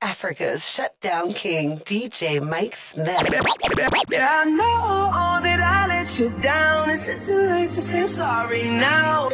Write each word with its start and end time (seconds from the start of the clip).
Africa's 0.00 0.64
shutdown 0.68 1.32
king, 1.32 1.78
DJ 1.80 2.40
Mic 2.40 2.76
Smith. 2.76 3.18
Yeah, 4.08 4.28
I 4.30 4.44
know 4.44 5.40
that 5.42 5.60
I 5.60 5.86
let 5.88 6.18
you 6.20 6.30
down. 6.40 6.88
Is 6.90 7.08
it 7.08 7.26
too 7.26 7.48
late 7.48 7.70
to 7.70 7.80
say 7.80 8.06
sorry 8.06 8.62
now? 8.62 9.28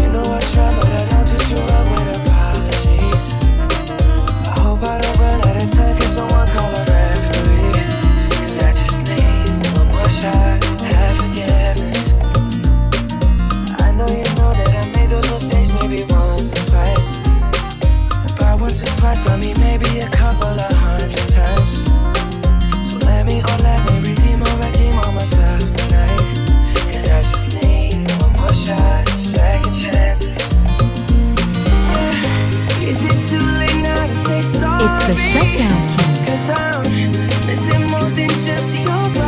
You 0.00 0.08
know 0.08 0.24
I 0.24 0.40
try, 0.52 0.74
but 0.76 0.86
I 0.86 1.04
don't 1.10 1.26
do 1.26 1.36
too 1.44 1.60
well 1.60 1.84
with 1.92 2.16
apologies. 2.26 3.24
I 4.48 4.60
hope 4.60 4.82
I 4.82 5.00
don't 5.02 5.18
run 5.18 5.40
out 5.48 5.56
of 5.62 5.70
time. 5.72 5.96
Can 5.98 6.08
someone 6.08 6.48
call 6.48 6.70
a 6.70 6.84
referee? 6.88 7.84
Cause 8.40 8.56
I 8.58 8.72
just 8.72 9.00
need 9.08 9.76
one 9.76 9.88
more 9.88 10.08
shot. 10.08 10.71
Twice, 19.02 19.28
I 19.28 19.36
mean 19.36 19.58
maybe 19.58 19.98
a 19.98 20.08
couple 20.10 20.54
of 20.66 20.72
hundred 20.86 21.26
times. 21.34 21.72
So 22.88 22.94
let 23.08 23.26
me, 23.26 23.42
oh 23.44 23.58
let 23.66 23.80
me 23.88 23.94
redeem 24.08 24.38
or 24.46 24.54
redeem 24.62 24.94
on 25.04 25.12
myself 25.16 25.66
tonight. 25.78 26.22
Cause 26.92 27.08
I 27.16 27.20
just 27.32 27.50
need 27.58 28.06
one 28.22 28.32
more 28.38 28.54
shot, 28.54 29.08
second 29.18 29.74
chances. 29.82 30.30
Yeah. 31.90 32.90
Is 32.90 33.00
it 33.10 33.18
too 33.28 33.44
late 33.60 33.80
now 33.82 34.06
to 34.06 34.14
say 34.26 34.40
sorry? 34.42 34.86
It's 34.86 35.04
the 35.10 35.16
Shutdown. 35.30 35.82
Cause 36.26 36.50
I'm 36.50 36.82
missing 37.48 37.84
more 37.90 38.10
than 38.18 38.30
just 38.46 38.70
your 38.86 39.21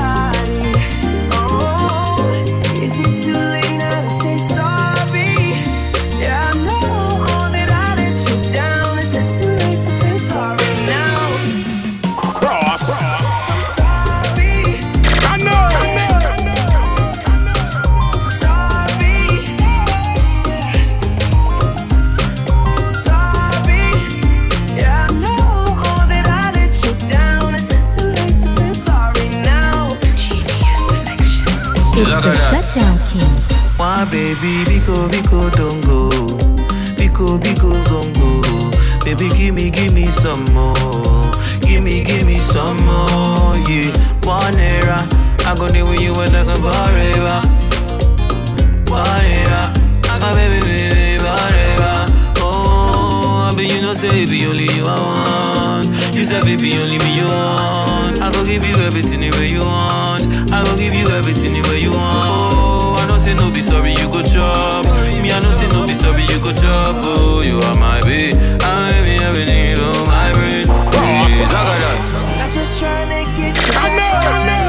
It's 31.96 32.08
the 32.08 32.32
Shutdown 32.34 32.98
King. 33.06 33.78
My 33.78 34.04
baby, 34.10 34.64
Biko, 34.68 35.08
Biko, 35.08 35.50
don't 35.56 35.80
go. 35.86 36.08
Biko, 36.98 37.38
Biko, 37.38 37.70
don't 37.88 38.12
go. 38.14 39.04
Baby, 39.04 39.28
give 39.36 39.54
me, 39.54 39.70
give 39.70 39.92
me 39.92 40.08
some 40.08 40.44
more. 40.52 40.74
Give 41.60 41.82
me, 41.82 42.02
give 42.02 42.26
me 42.26 42.38
some 42.38 42.76
more. 42.84 43.56
Yeah, 43.68 43.92
one 44.24 44.58
era. 44.58 45.06
I 45.46 45.54
go 45.56 45.68
there 45.68 45.84
with 45.84 46.00
you 46.00 46.12
when 46.14 46.34
I 46.34 46.44
go 46.44 46.56
forever. 46.56 47.40
Forever. 48.86 49.62
I 50.10 50.18
go 50.20 50.32
baby, 50.34 50.60
baby, 50.66 51.18
forever. 51.18 51.94
Oh, 52.40 53.50
I 53.52 53.54
bet 53.56 53.70
you 53.72 53.80
know, 53.80 53.94
say, 53.94 54.26
be 54.26 54.46
only 54.46 54.64
you 54.64 54.84
I 54.84 54.98
want. 55.00 55.63
You 56.24 56.30
uh, 56.30 56.40
say, 56.40 56.56
baby, 56.56 56.72
only 56.78 56.96
me 57.04 57.16
you 57.20 57.26
want. 57.26 58.16
I 58.22 58.32
go 58.32 58.46
give 58.46 58.64
you 58.64 58.74
everything 58.76 59.20
the 59.20 59.30
way 59.36 59.46
you 59.46 59.60
want. 59.60 60.24
I 60.50 60.64
go 60.64 60.74
give 60.74 60.94
you 60.94 61.06
everything 61.08 61.52
the 61.52 61.60
way 61.68 61.80
you 61.80 61.90
want. 61.90 62.54
Oh, 62.56 62.96
I 62.98 63.06
know 63.06 63.18
say 63.18 63.34
no 63.34 63.50
be 63.50 63.60
sorry 63.60 63.92
you 63.92 64.08
go 64.08 64.22
chop. 64.22 64.86
Me 65.20 65.30
I 65.30 65.40
know 65.40 65.52
say 65.52 65.68
no 65.68 65.86
be 65.86 65.92
sorry 65.92 66.22
you 66.32 66.40
go 66.40 66.54
chop. 66.54 67.04
Oh, 67.04 67.42
you 67.42 67.60
are 67.60 67.76
my 67.76 68.00
babe. 68.00 68.40
I'm 68.64 69.04
baby 69.04 69.22
everything 69.22 69.76
to 69.76 69.84
my 70.08 70.32
brain. 70.32 70.64
Please, 70.64 71.44
I 71.44 71.52
got 71.52 71.68
that. 71.76 72.38
Not 72.38 72.50
just 72.50 72.80
trying 72.80 73.12
to 73.12 73.30
get 73.36 73.60
you 73.60 73.74
I 73.76 73.88
know, 73.92 74.30
I 74.32 74.46
know. 74.46 74.63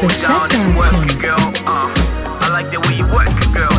The 0.00 0.08
Shutdown 0.08 0.74
King. 1.18 1.30
Uh, 1.66 1.92
I 2.40 2.50
like 2.52 2.70
the 2.70 2.80
way 2.80 2.98
you 2.98 3.06
work, 3.10 3.28
girl. 3.52 3.77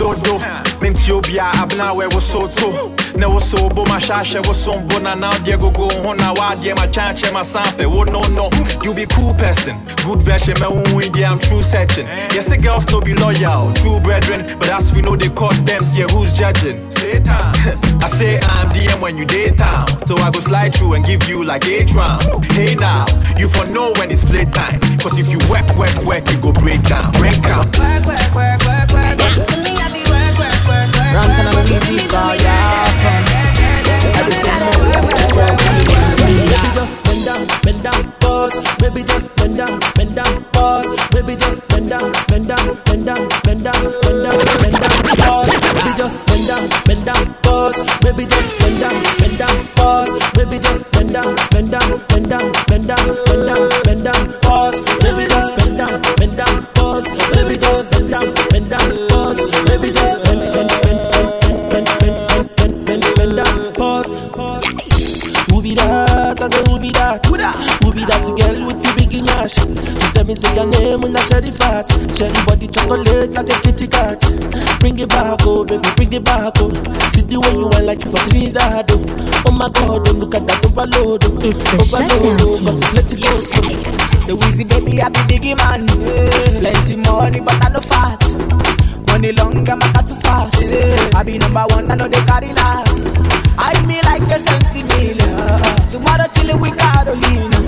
Fili 0.00 0.08
wo 0.08 0.14
dododo 0.14 0.40
menti 0.80 1.12
obia 1.12 1.52
abena 1.52 1.92
wɛ 1.92 2.12
wo 2.14 2.20
so 2.20 2.46
to. 2.46 2.94
Na 3.18 3.28
wo 3.28 3.38
so 3.38 3.68
bo 3.68 3.84
mahyɛahyɛ 3.84 4.46
wo 4.46 4.52
som 4.52 4.86
bo 4.88 4.98
na 4.98 5.14
now 5.14 5.30
deɛ 5.30 5.58
gogo 5.58 5.88
wo 5.94 6.02
ho 6.02 6.12
na 6.14 6.32
woadeɛ 6.34 6.74
makyankyɛ 6.74 7.32
masampe 7.32 7.86
wo 7.86 8.00
oh, 8.00 8.04
no 8.04 8.20
no. 8.34 8.50
You 8.82 8.94
be 8.94 9.06
cool 9.06 9.34
person. 9.34 9.78
Good 10.04 10.22
version 10.22 10.54
mɛwohu 10.54 11.02
deɛ 11.12 11.30
I'm 11.30 11.38
true 11.38 11.62
searching. 11.62 12.06
Yes 12.34 12.48
the 12.48 12.56
girls 12.56 12.90
no 12.90 13.00
be 13.00 13.14
loyal 13.14 13.72
true 13.74 14.00
brethren 14.00 14.46
but 14.58 14.68
as 14.70 14.92
we 14.92 15.02
know 15.02 15.16
they 15.16 15.28
caught 15.28 15.54
them 15.66 15.84
yeah 15.92 16.06
who's 16.08 16.32
judging? 16.32 16.90
Satan. 16.90 17.26
I 18.02 18.06
say 18.06 18.38
I'm 18.42 18.68
DM 18.70 19.00
when 19.00 19.16
you 19.16 19.24
daytime 19.26 19.86
so 20.06 20.16
I 20.16 20.30
go 20.30 20.40
slide 20.40 20.74
through 20.74 20.94
and 20.94 21.04
give 21.04 21.28
you 21.28 21.44
like 21.44 21.66
eight 21.66 21.92
round 21.92 22.22
hey 22.52 22.74
now 22.74 23.04
you 23.36 23.48
for 23.48 23.66
know 23.66 23.92
when 23.98 24.10
it's 24.10 24.24
playtime 24.24 24.80
cause 24.98 25.18
if 25.18 25.28
you 25.28 25.38
work 25.50 25.68
work 25.76 25.96
work 26.04 26.30
you 26.30 26.38
go 26.40 26.52
break 26.52 26.82
down 26.84 27.12
break 27.12 27.44
out 27.46 27.66
Work, 27.78 28.06
work, 28.06 28.34
work, 28.34 28.60
work, 28.64 28.90
work, 28.92 29.18
work, 29.18 29.79
Rant 31.12 31.38
and 31.38 31.48
I'm 31.48 31.66
easy, 31.66 32.06
call 32.06 32.34
ya 32.36 32.56
Baby 36.20 36.70
just 36.74 36.94
bend 37.04 37.24
down, 37.24 37.46
bend 37.62 37.82
down, 37.82 38.12
boss 38.20 38.52
Baby 38.78 39.02
just 39.02 39.34
bend 39.36 39.56
down, 39.56 39.80
bend 39.96 40.14
down, 40.14 40.44
pause. 40.52 40.86
Maybe 41.12 41.34
just 41.36 41.66
bend 41.68 41.90
down, 41.90 42.12
bend 42.28 42.48
down, 42.48 42.78
bend 42.84 43.06
down, 43.06 43.28
bend 43.42 43.64
down, 43.64 43.82
bend 44.02 44.22
down, 44.22 44.38
bend 44.62 44.76
down, 44.78 45.02
boss 45.18 45.50
Baby 45.74 45.92
just 45.96 46.16
bend 46.26 46.46
down, 46.46 46.68
bend 46.86 47.04
down, 47.04 47.34
pause. 47.42 47.78
Maybe 48.04 48.24
just 48.26 48.58
bend 48.60 48.80
down, 48.80 49.02
bend 49.18 49.38
down, 49.38 49.66
pause. 49.74 50.10
Maybe 50.36 50.58
just 50.58 50.90
bend 50.92 51.12
down, 51.12 51.34
bend 51.50 51.70
down, 51.70 52.00
bend 52.08 52.28
down, 52.30 52.52
bend 52.68 52.86
down, 52.88 53.16
bend 53.26 53.46
down 53.46 53.79
the 69.54 69.66
big 69.66 69.74
nash? 69.74 70.00
She 70.00 70.12
tell 70.14 70.24
me 70.24 70.34
say 70.34 70.54
your 70.54 70.66
name 70.66 71.00
when 71.02 71.16
I 71.16 71.20
share 71.22 71.40
the 71.40 71.52
fat. 71.52 71.88
Share 72.14 72.30
the 72.30 72.42
body 72.46 72.68
chocolate 72.68 73.32
like 73.34 73.50
a 73.50 73.56
kitty 73.62 73.86
cat. 73.86 74.20
Bring 74.80 74.98
it 74.98 75.08
back, 75.08 75.38
oh 75.42 75.64
baby, 75.64 75.88
bring 75.96 76.12
it 76.12 76.24
back, 76.24 76.54
oh. 76.58 76.70
See 77.12 77.22
the 77.22 77.40
way 77.40 77.52
you 77.54 77.68
are 77.68 77.82
like 77.82 78.04
you 78.04 78.10
for 78.10 78.20
Trinidad, 78.30 78.90
oh. 78.90 79.44
Oh 79.46 79.52
my 79.52 79.68
God, 79.68 80.08
oh 80.08 80.12
look 80.12 80.34
at 80.34 80.46
that 80.46 80.64
overload, 80.64 81.24
oh. 81.24 81.38
It's 81.42 81.66
overload, 81.68 82.40
oh. 82.40 82.56
shutdown 82.56 82.66
Cause 82.66 82.80
let 82.94 83.08
it 83.12 83.20
go 83.20 83.32
slow. 83.40 84.10
So 84.24 84.32
easy, 84.48 84.64
baby, 84.64 85.00
I 85.02 85.08
be 85.08 85.20
biggie 85.28 85.56
man. 85.56 85.86
Plenty 86.60 86.96
money, 86.96 87.40
but 87.40 87.58
I 87.64 87.68
no 87.70 87.80
fat. 87.80 88.20
Money 89.08 89.32
long, 89.32 89.68
I'm 89.68 89.78
not 89.78 90.06
too 90.06 90.14
fast. 90.16 90.72
I 91.14 91.22
be 91.24 91.38
number 91.38 91.64
one, 91.70 91.90
I 91.90 91.94
know 91.96 92.08
they 92.08 92.20
carry 92.24 92.52
last. 92.54 93.06
I 93.58 93.74
me 93.86 94.00
like 94.02 94.22
a 94.30 94.38
sensi 94.38 94.82
meal. 94.84 95.18
Tomorrow 95.88 96.28
chillin' 96.32 96.60
with 96.60 96.78
Carolina. 96.78 97.59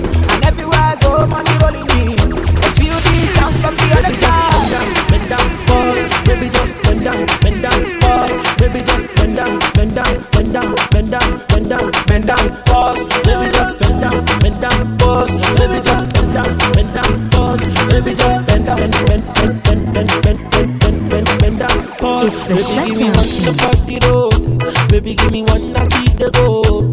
Bend 9.35 9.45
down, 9.45 9.73
bend 9.73 9.95
down, 9.95 10.25
bend 10.31 10.53
down, 10.53 10.75
bend 10.91 11.11
down, 11.11 11.41
bend 11.47 11.69
down, 11.69 11.91
bend 12.07 12.27
down, 12.27 12.63
pause. 12.65 13.05
Baby, 13.23 13.49
just 13.51 13.79
bend 13.81 14.01
down, 14.01 14.25
bend 14.39 14.61
down, 14.61 14.97
pause. 14.97 15.31
Baby, 15.57 15.79
just 15.81 16.13
bend 16.13 16.33
down, 16.33 16.57
bend 16.73 16.93
down, 16.93 17.29
pause. 17.29 17.65
Baby, 17.89 18.13
just 18.15 18.47
bend 18.47 18.65
down, 18.65 18.77
bend, 18.77 18.93
bend, 19.05 19.63
bend, 19.63 19.93
bend, 19.93 19.93
bend, 19.93 20.21
bend, 20.21 20.51
bend, 20.51 20.79
bend, 20.79 21.09
bend, 21.09 21.39
bend 21.39 21.59
down, 21.59 21.87
pause. 21.97 22.33
It's 22.33 22.45
the 22.45 22.83
Baby, 22.85 22.85
give 22.85 22.99
me 22.99 23.09
one 23.09 23.25
to 23.25 23.51
the 23.89 23.97
road. 24.05 24.89
Baby, 24.89 25.15
give 25.15 25.31
me 25.31 25.43
one, 25.43 25.75
I 25.75 25.83
see 25.85 26.07
the 26.13 26.29
go. 26.31 26.83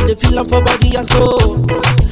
And 0.00 0.08
the 0.08 0.16
feeling 0.16 0.48
for 0.48 0.62
body 0.62 0.96
and 0.96 1.06
soul. 1.06 2.05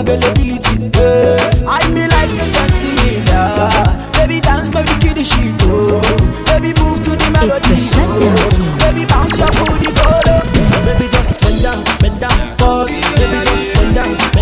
Availability, 0.00 0.88
eh. 0.96 1.36
I 1.68 1.84
me 1.92 2.08
like 2.08 2.32
yeah. 3.28 4.10
Baby, 4.16 4.40
dance, 4.40 4.68
baby, 4.68 4.92
kill 5.00 5.14
the 5.14 5.24
shit, 5.24 5.54
oh. 5.68 6.00
Baby, 6.48 6.72
move 6.80 7.02
to 7.04 7.10
the 7.20 7.28
melody, 7.30 7.76
It's 7.76 7.94
the 7.94 8.00
oh. 8.00 8.80
Baby, 8.80 9.04
bounce 9.04 9.36
your 9.36 9.52
booty, 9.52 9.92
go. 9.92 10.08
Baby, 10.88 11.06
just 11.12 11.40
bend 11.40 11.60
down, 11.62 11.78
bend 12.00 12.16
down, 12.20 12.56
pause. 12.56 12.88
Baby, 12.90 13.38
just 13.44 13.74
bend 13.76 13.94
down, 13.94 14.10
bend 14.32 14.39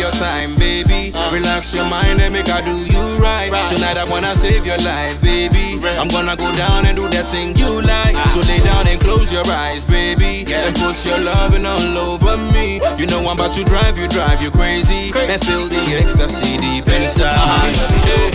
your 0.00 0.10
time, 0.16 0.56
baby. 0.56 1.12
Relax 1.30 1.76
your 1.76 1.84
mind 1.84 2.24
and 2.24 2.32
make 2.32 2.48
I 2.48 2.64
do 2.64 2.72
you 2.72 3.04
right. 3.20 3.52
Tonight 3.68 4.00
I 4.00 4.08
wanna 4.08 4.34
save 4.34 4.64
your 4.64 4.80
life, 4.80 5.20
baby. 5.20 5.76
I'm 6.00 6.08
gonna 6.08 6.34
go 6.40 6.48
down 6.56 6.86
and 6.88 6.96
do 6.96 7.04
that 7.12 7.28
thing 7.28 7.52
you 7.54 7.84
like. 7.84 8.16
So 8.32 8.40
lay 8.48 8.64
down 8.64 8.88
and 8.88 8.98
close 8.98 9.30
your 9.30 9.44
eyes, 9.52 9.84
baby. 9.84 10.48
And 10.48 10.74
put 10.74 10.96
your 11.04 11.20
loving 11.20 11.66
all 11.68 12.16
over 12.16 12.40
me. 12.56 12.80
You 12.96 13.06
know 13.12 13.20
I'm 13.28 13.36
about 13.36 13.52
to 13.60 13.62
drive 13.64 13.98
you, 14.00 14.08
drive 14.08 14.40
you 14.40 14.50
crazy. 14.50 15.12
And 15.12 15.40
feel 15.44 15.68
the 15.68 15.82
ecstasy 16.00 16.56
deep 16.56 16.88
inside. 16.88 17.76
Hey, 18.08 18.32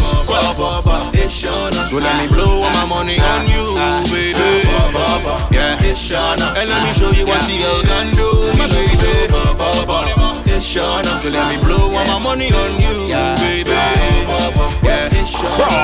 it's 1.17 1.33
Shana. 1.33 1.89
So 1.89 1.97
let 1.97 2.13
me 2.21 2.29
blow 2.29 2.61
all 2.61 2.73
my 2.77 2.85
money 2.85 3.17
on 3.17 3.41
you, 3.49 3.65
baby. 4.13 4.37
Yeah. 5.49 5.81
And 6.61 6.69
let 6.69 6.79
me 6.85 6.93
show 6.93 7.09
you 7.09 7.25
what 7.25 7.41
the 7.49 7.57
hell 7.57 7.81
can 7.89 8.07
do, 8.13 8.29
my 8.53 8.67
baby. 8.69 10.24
So 10.75 10.83
let 10.83 11.47
me 11.55 11.63
blow 11.63 11.87
all 11.87 12.03
my 12.03 12.19
money 12.19 12.51
on 12.51 12.71
you, 12.83 13.07
baby. 13.39 13.71
Yeah. 13.71 15.07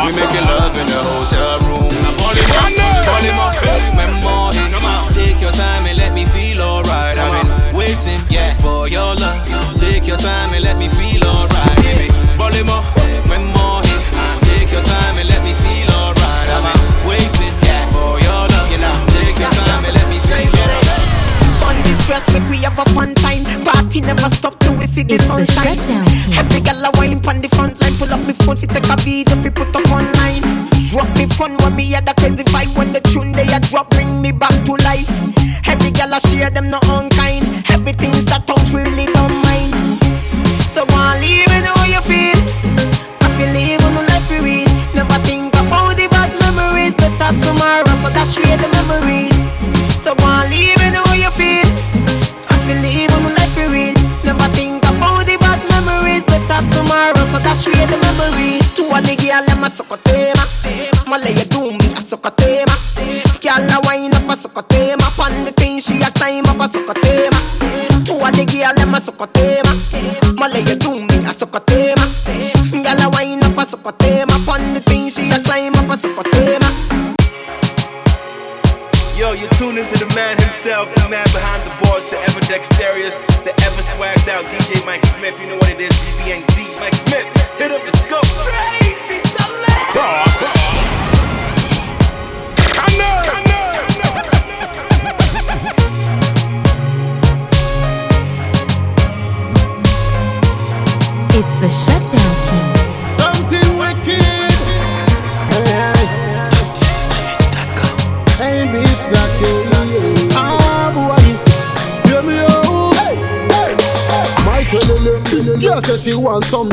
We 0.04 0.12
making 0.12 0.44
love 0.52 0.76
in 0.76 0.84
the 0.84 1.00
hotel 1.00 1.64
room. 1.64 1.96
Baltimore, 2.20 3.56
memory. 3.96 4.52
Take 4.52 4.71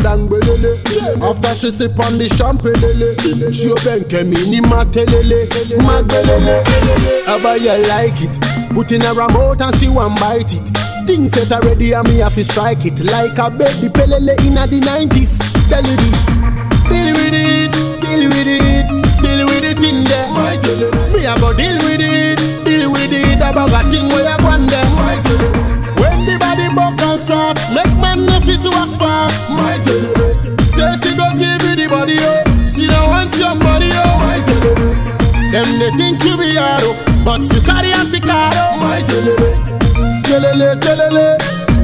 dang 0.02 0.28
belele. 0.28 0.78
After 1.22 1.54
she 1.54 1.70
sip 1.70 1.98
on 2.00 2.18
the 2.18 2.28
champagne, 2.28 3.52
She 3.52 3.70
open 3.70 4.04
kemini 4.08 4.60
matelele. 4.60 5.48
Magbelele 5.82 6.64
Ever 7.28 7.56
you 7.56 7.76
like 7.88 8.20
it. 8.22 8.38
Put 8.74 8.92
in 8.92 9.00
her 9.02 9.14
mouth 9.14 9.60
and 9.60 9.74
she 9.76 9.88
want 9.88 10.18
bite 10.20 10.52
it. 10.54 10.68
Things 11.06 11.32
set 11.32 11.50
already 11.52 11.92
and 11.92 12.06
me 12.08 12.18
have 12.18 12.34
to 12.34 12.44
strike 12.44 12.84
it. 12.84 13.00
Like 13.04 13.38
a 13.38 13.50
baby 13.50 13.88
pelele 13.88 14.36
in 14.46 14.54
the 14.54 14.80
90s 14.80 15.32
Tell 15.68 15.84
you 15.84 15.96
this. 15.96 16.24
Deal 16.88 17.12
with 17.16 17.34
it, 17.34 17.72
deal 18.00 18.28
with 18.28 18.48
it 18.48 18.88
Deal 19.20 19.44
with 19.46 19.64
it 19.64 19.82
in 19.84 20.04
there. 20.04 20.28
Me 21.12 21.24
a 21.26 21.34
go 21.38 21.52
deal 21.52 21.76
with 21.84 22.00
it, 22.00 22.38
deal 22.64 22.90
with 22.92 23.12
it. 23.12 23.40
Above 23.40 23.72
a 23.72 23.80
thing 23.90 24.08
wey 24.08 24.24
a 24.24 24.36
go 24.40 24.56
there 24.68 24.88
When 26.00 26.24
the 26.24 26.36
body 26.40 26.68
buck 26.74 27.00
and 27.02 27.20
sort 27.20 27.58
Make 27.74 27.92
man 28.00 28.24
no 28.26 28.40
fit 28.40 28.62
to 28.62 28.70
Them 35.58 35.80
they 35.80 35.90
think 35.90 36.22
you 36.22 36.36
be 36.38 36.54
haro, 36.54 36.94
but 37.24 37.40
you 37.40 37.60
carry 37.62 37.90
anti-caro. 37.90 38.78
My 38.78 39.02
telele, 39.02 39.58
telele, 40.22 40.78
telele. 40.78 41.34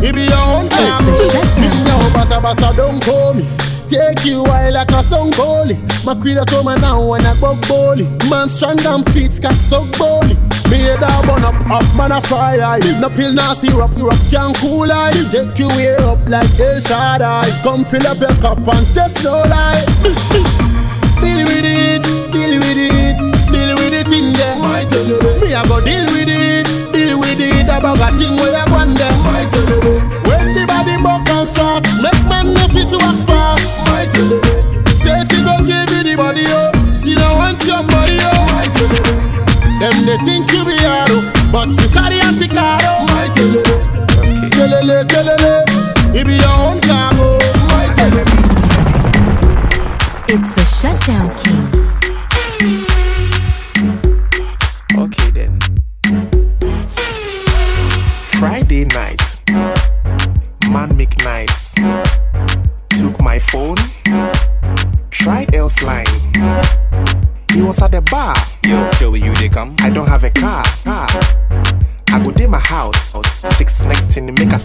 It 0.01 0.15
be 0.15 0.27
your 0.31 0.39
own 0.39 0.67
It's 0.67 0.77
time. 0.77 1.07
the 1.07 1.15
shutdown. 1.17 1.85
Now 1.85 2.09
basa 2.15 2.39
basa 2.41 2.77
don't 2.77 3.03
call 3.03 3.35
me. 3.35 3.43
Take 3.89 4.25
you 4.27 4.45
while 4.45 4.73
like 4.73 4.93
a 4.93 5.03
song 5.03 5.33
goalie. 5.33 5.75
My 6.05 6.15
queen 6.15 6.39
come 6.47 6.81
now 6.81 7.05
when 7.05 7.27
I 7.27 7.35
go 7.41 7.59
bowling. 7.67 8.17
Man 8.31 8.47
strong 8.47 8.79
and 8.87 9.05
fit, 9.13 9.43
cause 9.43 9.59
so 9.69 9.85
bowling. 9.99 10.39
Me 10.71 10.79
head 10.79 11.03
a 11.03 11.11
burn 11.27 11.43
up, 11.43 11.59
up 11.69 11.97
man 11.97 12.13
a 12.13 12.23
fire. 12.23 12.79
No 13.01 13.11
pill, 13.11 13.33
no 13.33 13.55
syrup, 13.55 13.93
syrup 13.95 14.21
can 14.31 14.55
cool 14.55 14.93
I. 14.93 15.11
Take 15.33 15.59
you 15.59 15.67
way 15.75 15.97
up 15.97 16.21
like 16.29 16.61
El 16.61 16.81
Shaddai. 16.81 17.51
Come 17.65 17.85
fill 17.85 18.07
up 18.07 18.21
your 18.21 18.37
cup 18.39 18.59
and 18.59 18.87
test 18.95 19.25
no 19.25 19.43
lie. 19.43 19.85
Deal 21.21 21.47
with 21.47 21.65
it, 21.65 21.94
there. 24.37 24.57
My 24.59 24.85
telele. 24.85 25.41
Me 25.41 25.53
a 25.55 25.63
go 25.67 25.81
deal 25.81 26.07
with 26.13 26.29
it, 26.29 26.67
deal 26.93 27.19
with 27.21 27.41
it. 27.41 27.67
The 27.67 27.77
bag 27.81 28.01
a 28.03 28.09
thing 28.19 28.37
where 28.37 28.53
you 28.53 28.73
want 28.73 28.99
them. 28.99 29.15
My 29.25 29.45
telele. 29.47 30.03
When 30.27 30.55
the 30.55 30.65
body 30.67 30.97
buck 31.03 31.29
and 31.31 31.49
shot, 31.49 31.85
make 32.03 32.23
man 32.29 32.55
no 32.55 32.65
fit 32.69 32.89
to 32.91 32.99
walk 32.99 33.19
past. 33.27 33.65
My 33.89 34.07
telele. 34.07 34.43
Say 34.95 35.21
she 35.29 35.43
go 35.45 35.59
give 35.65 35.91
you 35.93 36.03
the 36.03 36.15
body 36.17 36.45
oh, 36.49 36.73
she 36.95 37.15
don't 37.15 37.37
want 37.37 37.61
your 37.65 37.83
body 37.85 38.17
oh. 38.21 38.47
My 38.55 38.67
telele. 38.73 39.23
Them 39.81 40.07
they 40.07 40.19
think 40.25 40.51
you 40.53 40.65
be 40.65 40.77
haro, 40.81 41.21
but 41.53 41.69
you 41.69 41.89
carry 41.91 42.21
anti-caro. 42.21 43.05
My 43.13 43.29
telele. 43.35 43.77
Telele, 44.55 45.05
telele. 45.05 45.65
It 46.15 46.25
be 46.27 46.35
your 46.37 46.57
own 46.57 46.81
cargo. 46.81 47.39
My 47.75 47.87
telele. 47.97 48.33
It's 50.29 50.53
the 50.55 50.65
shutdown 50.65 51.29
king. 51.43 51.64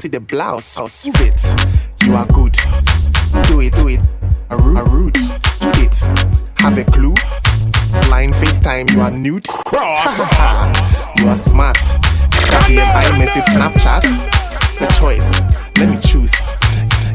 See 0.09 0.17
the 0.17 0.19
blouse. 0.19 0.77
I'll 0.77 0.87
it. 0.87 1.41
You 2.03 2.15
are 2.15 2.25
good. 2.27 2.57
Do 3.47 3.61
it, 3.61 3.73
do 3.73 3.89
it. 3.89 3.99
A 4.49 4.57
rude, 4.57 4.77
a 4.77 4.83
rude. 4.83 5.17
It. 5.17 5.95
Have 6.59 6.77
a 6.77 6.83
clue. 6.83 7.15
Slime 7.93 8.33
FaceTime, 8.33 8.91
you 8.91 9.01
are 9.01 9.11
nude. 9.11 9.47
Cross. 9.47 10.19
you 11.17 11.27
are 11.27 11.35
smart. 11.35 11.77
DM 12.65 12.85
iMessage 13.01 13.47
Snapchat. 13.53 14.03
The 14.79 14.87
choice. 14.99 15.43
Let 15.77 15.89
me 15.89 15.99
choose. 16.01 16.53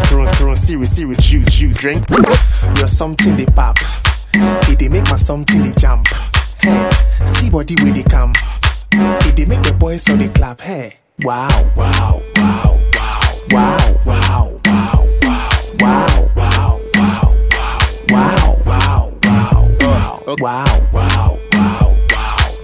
Throwing, 0.08 0.26
throwing, 0.36 0.56
serious, 0.56 0.94
serious 0.94 1.18
juice, 1.18 1.48
juice, 1.50 1.76
drink. 1.76 2.04
You're 2.76 2.88
something 2.88 3.36
they 3.36 3.46
pop. 3.46 3.76
It 4.34 4.78
they 4.78 4.88
make 4.88 5.04
my 5.10 5.16
something 5.16 5.62
they 5.62 5.72
jump. 5.72 6.06
Hey, 6.60 6.90
see 7.26 7.50
body 7.50 7.74
where 7.82 7.92
they 7.92 8.02
come. 8.02 8.32
It 8.92 9.36
they 9.36 9.46
make 9.46 9.62
the 9.62 9.72
boys 9.72 10.02
so 10.02 10.16
they 10.16 10.28
clap. 10.28 10.60
Hey, 10.60 10.96
wow, 11.20 11.72
wow, 11.76 12.22
wow, 12.36 12.73
wow, 13.50 14.00
wow, 14.04 14.60
wow, 14.64 15.06
wow, 15.80 16.30
wow, 16.34 16.34
wow, 16.36 16.80
wow, 16.94 17.30
wow, 17.34 17.60
wow, 18.08 18.60
wow, 18.64 19.12
wow, 19.20 19.60
wow, 19.80 20.22
wow, 20.26 20.40
wow, 20.40 20.82
wow, 20.92 21.38
wow. 21.52 21.96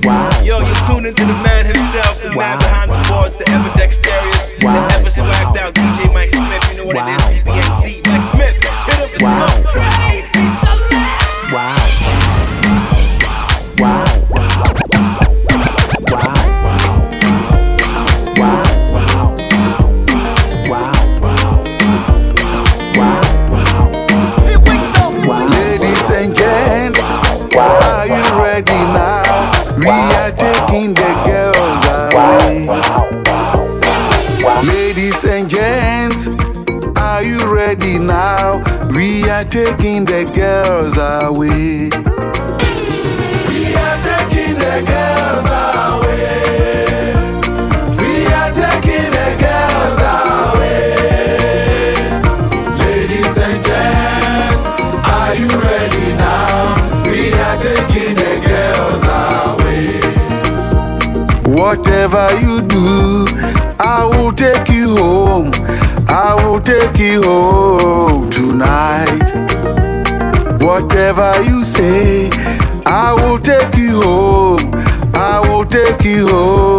Wow. 0.02 0.42
Yo, 0.42 0.58
you're 0.60 0.74
tuned 0.86 1.06
into 1.06 1.24
the 1.26 1.34
man 1.42 1.66
himself, 1.66 2.22
the 2.22 2.34
man 2.34 2.58
behind 2.58 2.90
the 2.90 3.08
boards, 3.12 3.36
the 3.36 3.46
ever 3.50 3.70
dexterous, 3.76 4.48
the 4.58 4.66
ever 4.66 5.10
swagged 5.10 5.56
out 5.58 5.74
DJ 5.74 6.12
Mic 6.14 6.30
Smith. 6.30 6.70
You 6.70 6.78
know 6.78 6.86
what 6.86 6.96
it 6.96 7.06
is, 7.10 7.20
BBNC. 7.44 8.00
Mic 8.06 8.22
Smith, 8.32 8.56
hit 8.86 8.98
up, 8.98 9.10
let's 9.10 9.20
go. 9.20 9.28
Wow. 11.52 11.90
Wow. 13.78 14.20
Ladies 16.10 16.39
ready 37.70 37.98
now? 38.00 38.62
We 38.90 39.30
are 39.30 39.44
taking 39.44 40.04
the 40.04 40.24
girls 40.34 40.96
away. 40.96 41.88
We 43.48 43.74
are 43.84 43.98
taking 44.08 44.54
the 44.64 44.76
girls 44.92 45.48
away. 45.70 47.14
We 48.00 48.12
are 48.38 48.52
taking 48.62 49.10
the 49.18 49.28
girls 49.44 50.00
away. 50.18 50.82
Ladies 52.82 53.36
and 53.46 53.58
gents, 53.66 54.60
are 55.16 55.34
you 55.40 55.50
ready 55.68 56.06
now? 56.26 56.74
We 57.06 57.20
are 57.46 57.58
taking 57.68 58.14
the 58.22 58.34
girls 58.50 59.04
away. 59.30 59.90
Whatever 61.54 62.26
you 62.40 62.62
do, 62.62 63.26
I 63.78 64.04
will 64.10 64.29
take 66.64 66.98
you 66.98 67.22
home 67.22 68.30
tonight. 68.30 69.28
Whatever 70.60 71.32
you 71.44 71.64
say, 71.64 72.30
I 72.86 73.14
will 73.14 73.38
take 73.38 73.76
you 73.76 74.00
home. 74.02 74.70
I 75.14 75.40
will 75.40 75.64
take 75.64 76.04
you 76.04 76.28
home 76.28 76.69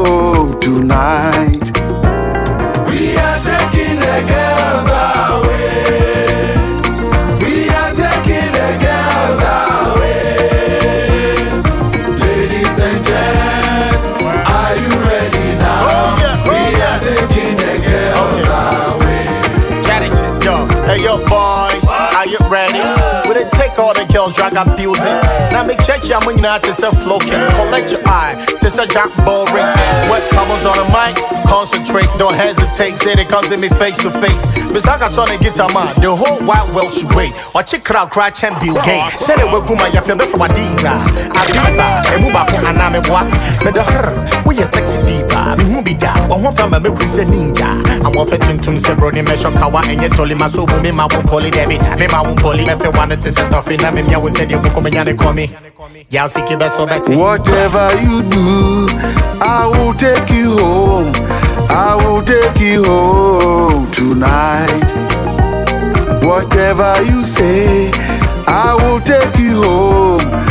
abusing 24.62 25.31
now 25.62 25.68
make 25.68 25.86
check 25.86 26.10
ya, 26.10 26.20
when 26.26 26.38
not 26.38 26.64
to 26.64 26.74
self 26.74 26.98
floating. 27.04 27.30
Collect 27.30 27.92
your 27.92 28.02
eye, 28.08 28.34
just 28.64 28.80
a 28.80 28.88
jack 28.88 29.14
ball 29.24 29.46
ring. 29.54 29.62
What 30.10 30.26
comes 30.34 30.66
on 30.66 30.74
the 30.74 30.88
mic? 30.90 31.14
Concentrate, 31.46 32.10
don't 32.18 32.34
hesitate. 32.34 32.98
Say 32.98 33.14
they 33.14 33.26
come 33.26 33.44
to 33.44 33.58
me 33.58 33.70
face 33.70 33.96
to 34.00 34.10
face. 34.10 34.42
Miss 34.74 34.82
Daka 34.82 35.08
son 35.12 35.30
and 35.30 35.40
get 35.40 35.58
man, 35.58 35.94
the 36.02 36.16
whole 36.16 36.42
wide 36.48 36.66
world 36.74 36.92
should 36.92 37.14
wait. 37.14 37.34
Or 37.54 37.62
check 37.62 37.84
crowd 37.84 38.10
cry 38.10 38.32
champ 38.32 38.60
Bill 38.60 38.74
Gates. 38.82 39.20
Say 39.22 39.36
they 39.36 39.44
will 39.44 39.62
go 39.62 39.76
my 39.76 39.90
yafe 39.94 40.18
be 40.18 40.26
from 40.26 40.42
a 40.42 40.48
diva. 40.48 40.98
Adiva, 41.30 42.10
e 42.10 42.18
mu 42.26 42.34
ba 42.34 42.42
ko 42.50 42.58
aname 42.66 43.06
boa. 43.06 43.22
Me 43.62 43.70
the 43.70 43.84
her, 43.86 44.42
we 44.48 44.58
a 44.58 44.66
sexy 44.66 44.98
diva. 45.06 45.58
Me 45.62 45.64
hu 45.70 45.84
be 45.84 45.94
da, 45.94 46.26
one 46.26 46.42
one 46.42 46.56
from 46.56 46.72
me 46.72 46.90
we 46.90 47.06
say 47.14 47.26
ninja. 47.26 47.70
I'm 48.02 48.18
off 48.18 48.34
it 48.34 48.42
to 48.42 48.80
say 48.80 48.96
bro 48.96 49.12
ni 49.12 49.22
me 49.22 49.38
shock 49.38 49.54
kawa 49.54 49.84
enye 49.84 50.10
toli 50.10 50.34
ma 50.34 50.48
so 50.48 50.66
me 50.82 50.90
ma 50.90 51.06
won 51.12 51.28
poly 51.28 51.52
debi. 51.52 51.78
Me 52.00 52.08
ma 52.08 52.24
won 52.24 52.36
poly 52.38 52.66
me 52.66 52.74
fe 52.80 52.90
one 52.90 53.10
to 53.10 53.32
set 53.32 53.54
off 53.54 53.70
in 53.70 53.78
me 53.94 54.02
me 54.02 54.18
we 54.18 54.32
say 54.32 54.46
the 54.46 54.58
book 54.58 54.82
me 54.82 54.90
nyane 54.90 55.16
call 55.20 55.34
me. 55.34 55.51
Y'all 56.10 56.30
see 56.30 56.42
ke 56.42 56.58
be 56.58 56.68
so. 56.70 56.86
Whatever 57.18 57.90
you 58.04 58.22
do, 58.30 58.88
I 59.42 59.68
will 59.68 59.94
take 59.94 60.30
you 60.30 60.58
home. 60.58 61.12
I 61.70 61.96
will 61.96 62.22
take 62.24 62.60
you 62.60 62.84
home 62.84 63.92
tonight. 63.92 64.90
Whatever 66.24 66.94
you 67.04 67.26
say, 67.26 67.92
I 68.48 68.76
will 68.82 69.02
take 69.02 69.38
you 69.38 69.62
home. 69.64 70.51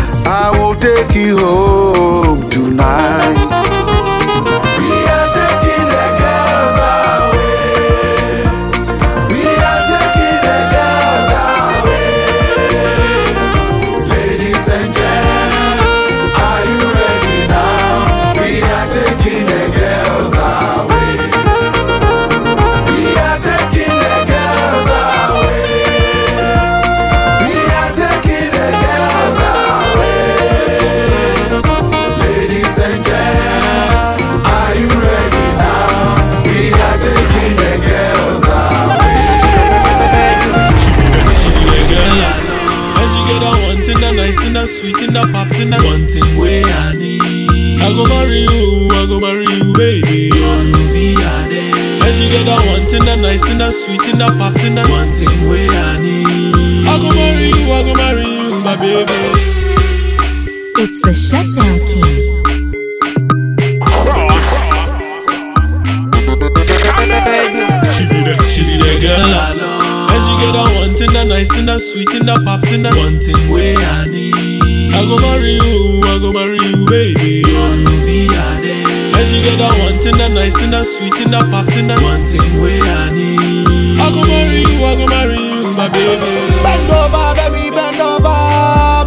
My 85.80 85.88
baby. 85.88 86.36
Bend 86.60 86.90
over, 86.92 87.32
baby, 87.40 87.70
bend 87.72 88.00
over, 88.00 88.36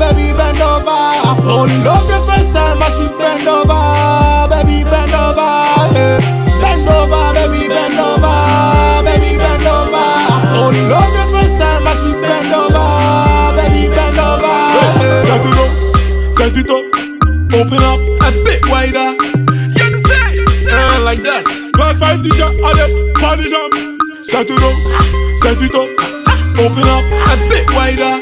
baby, 0.02 0.34
bend 0.34 0.58
over. 0.58 0.90
I 0.90 1.38
fall 1.46 1.70
in 1.70 1.84
love 1.84 2.02
the 2.10 2.18
first 2.26 2.50
time 2.54 2.82
I 2.82 2.90
see 2.98 3.10
bend 3.14 3.46
over, 3.48 3.78
baby, 4.50 4.82
bend 4.84 5.14
over. 5.14 5.54
eh. 5.94 6.18
Bend 6.62 6.90
over, 6.90 7.26
baby, 7.38 7.68
bend 7.70 8.00
over, 8.02 8.38
baby, 9.06 9.38
bend 9.38 9.68
over. 9.70 10.02
I 10.34 10.38
fall 10.50 10.74
in 10.74 10.90
love 10.90 11.12
the 11.14 11.26
first 11.34 11.56
time 11.62 11.86
I 11.86 11.94
see 12.02 12.16
bend 12.26 12.50
over, 12.58 12.90
baby, 13.54 13.94
bend 13.94 14.18
over. 14.18 14.58
eh. 15.06 15.30
Set 15.30 15.46
it 15.46 15.58
up, 15.62 15.72
set 16.34 16.56
it 16.58 16.70
up, 16.74 16.86
open 17.54 17.82
up 17.86 18.02
a 18.26 18.30
bit 18.42 18.62
wider. 18.66 19.14
You 19.78 19.84
understand? 19.94 20.42
Uh, 20.74 21.02
like 21.06 21.22
that. 21.22 21.46
Class 21.78 22.00
five 22.00 22.24
teacher, 22.24 22.50
all 22.66 22.74
them 22.74 23.14
punish 23.22 23.54
'em. 23.54 24.00
Set 24.26 24.50
it 24.50 24.58
up, 24.58 24.76
set 25.38 25.62
it 25.62 25.76
up, 25.76 25.90
open 26.60 26.86
up 26.88 27.06
a 27.06 27.36
bit 27.50 27.66
wider. 27.74 28.22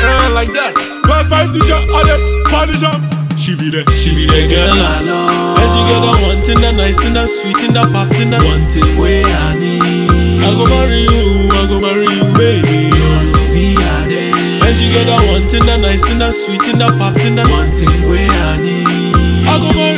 Uh, 0.00 0.30
like 0.32 0.52
that. 0.52 0.74
Class 1.04 1.28
five 1.28 1.52
teacher, 1.52 1.78
all 1.90 2.04
them 2.06 2.20
punish 2.46 2.82
'em. 2.82 3.02
She 3.36 3.56
be 3.56 3.70
the, 3.70 3.82
she 3.90 4.14
be 4.14 4.26
the 4.26 4.46
girl 4.50 4.74
I 4.74 5.00
love. 5.00 5.58
And 5.58 5.68
she 5.72 5.80
get 5.90 6.00
that 6.06 6.18
one 6.26 6.40
thing, 6.44 6.60
that 6.60 6.74
nice 6.76 6.98
thing, 6.98 7.14
that 7.14 7.28
sweet 7.28 7.56
thing, 7.58 7.72
that 7.74 7.90
pop 7.92 8.08
thing, 8.08 8.30
that 8.30 8.42
one 8.42 8.66
thing 8.70 8.86
where 8.98 9.24
I 9.26 9.54
need. 9.58 10.42
I 10.42 10.50
go 10.54 10.64
marry 10.66 11.02
you, 11.02 11.50
I 11.50 11.66
go 11.66 11.80
marry 11.80 12.06
you, 12.06 12.24
baby. 12.36 12.88
And 14.68 14.76
she 14.76 14.92
get 14.92 15.06
that 15.06 15.22
one 15.32 15.48
thing, 15.48 15.64
that 15.64 15.80
nice 15.80 16.04
thing, 16.04 16.18
that 16.18 16.34
sweet 16.34 16.60
thing, 16.62 16.78
that 16.78 16.92
pop 16.98 17.14
thing, 17.14 17.36
that 17.36 17.48
one 17.48 17.70
thing 17.72 17.88
where 18.10 18.28
I 18.28 18.58
need. 18.58 19.48
I 19.48 19.56
go 19.58 19.72
marry 19.72 19.97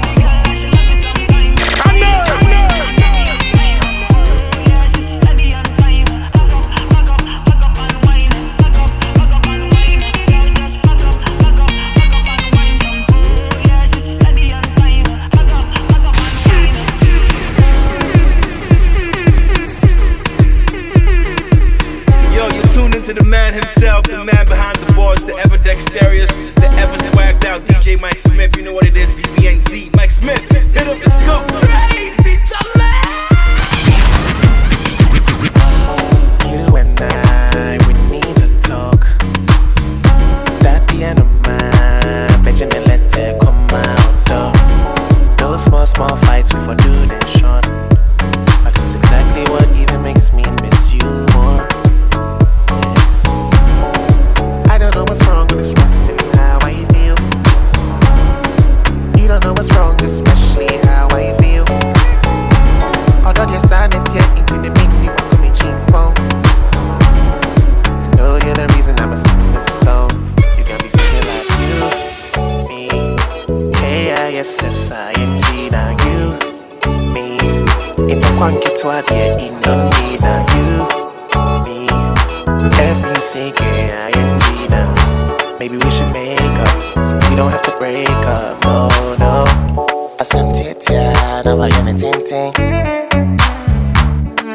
Wayane 92.01 92.23
ting 92.25 92.53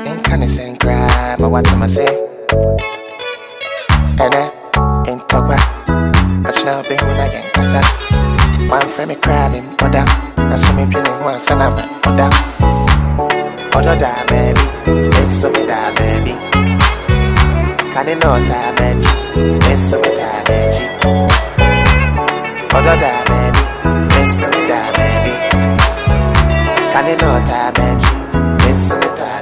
Inkani 0.07 0.49
sen 0.49 0.77
cry, 0.77 1.37
ma 1.39 1.49
wata 1.49 1.77
ma 1.77 1.87
say. 1.87 2.07
Ene, 4.25 4.43
in 5.11 5.19
talk 5.29 5.47
ba. 5.49 5.57
Achina 6.49 6.83
be 6.89 6.97
huna 6.97 7.27
yen 7.33 7.45
kasa. 7.55 7.81
One 8.71 8.89
frame 8.89 9.09
me 9.09 9.15
crab 9.17 9.55
in 9.55 9.65
brother. 9.77 10.05
so 10.57 10.73
me 10.75 10.85
pin 10.91 11.07
in 11.07 11.25
one 11.25 11.39
son 11.39 11.61
of 11.63 11.79
a 11.79 11.85
oda. 12.09 12.29
Oda 13.77 13.95
da 13.99 14.25
baby, 14.27 14.65
miss 15.11 15.41
so 15.41 15.51
me 15.51 15.67
da 15.67 15.93
baby. 15.95 16.35
Can 17.93 18.09
you 18.09 18.15
know 18.17 18.39
ta 18.49 18.73
baby, 18.79 19.07
miss 19.67 19.91
so 19.91 19.97
me 20.01 20.11
da 20.15 20.31
baby. 20.47 20.83
Oda 22.77 22.95
da 23.03 23.13
baby, 23.27 23.36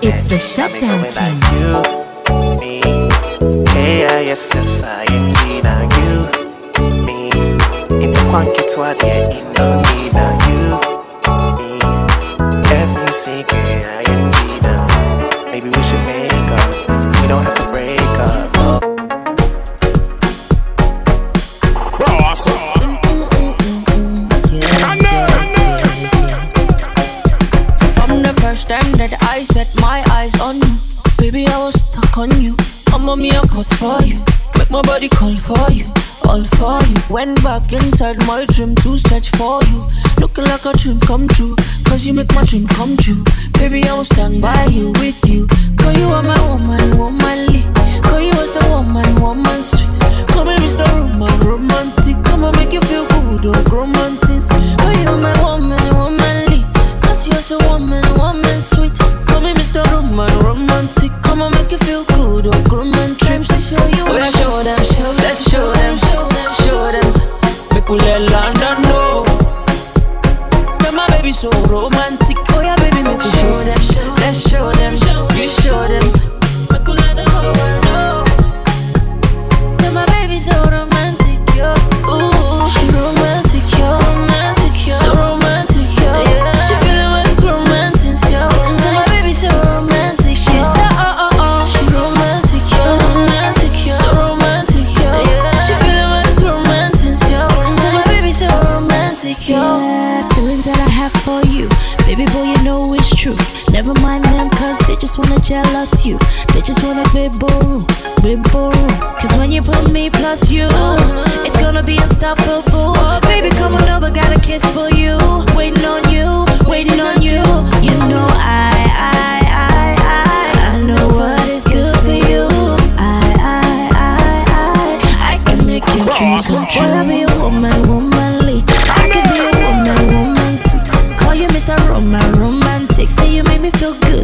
It's 0.03 0.27
the 0.27 0.39
Shutdown 0.41 1.05
King. 1.05 1.15
like 1.15 1.39
you, 1.53 2.59
me. 2.59 2.81
Yeah, 3.73 4.19
yes, 4.19 4.51
yes, 4.53 4.83
I 4.83 5.05
indeed 5.05 5.65
are 5.65 5.87
you, 5.95 6.15
me. 7.07 7.31
In 8.05 8.11
the 8.13 8.27
quanky 8.29 8.65
to 8.75 8.83
a 8.83 8.95
dear, 8.99 9.31
in 9.31 9.54
dream 40.85 41.01
come 41.01 41.27
true. 41.29 41.57
Cause 41.87 42.05
you 42.07 42.13
make 42.13 42.33
my 42.35 42.45
dream 42.45 42.67
come 42.67 42.95
true, 42.99 43.25
baby, 43.55 43.89
I 43.89 43.95
will 43.95 44.05
stand 44.05 44.43
by 44.43 44.67
you 44.67 44.93
with 45.01 45.19
you. 45.27 45.47
Cause 45.79 45.97
you 45.97 46.07
are 46.09 46.23
my 46.23 46.39
woman, 46.47 46.99
womanly. 46.99 47.63
Cause 48.03 48.23
you 48.23 48.35
was 48.37 48.55
a 48.61 48.69
woman, 48.69 49.09
woman 49.21 49.63
sweet. 49.63 49.97
Come 50.29 50.49
here, 50.49 50.59
Mr. 50.59 50.85
Roman, 50.93 51.41
romantic. 51.41 52.23
Come 52.25 52.45
and 52.45 52.57
make 52.59 52.73
you 52.75 52.83
feel 52.83 53.07
good, 53.09 53.47
oh, 53.47 53.65
romantic. 53.73 54.24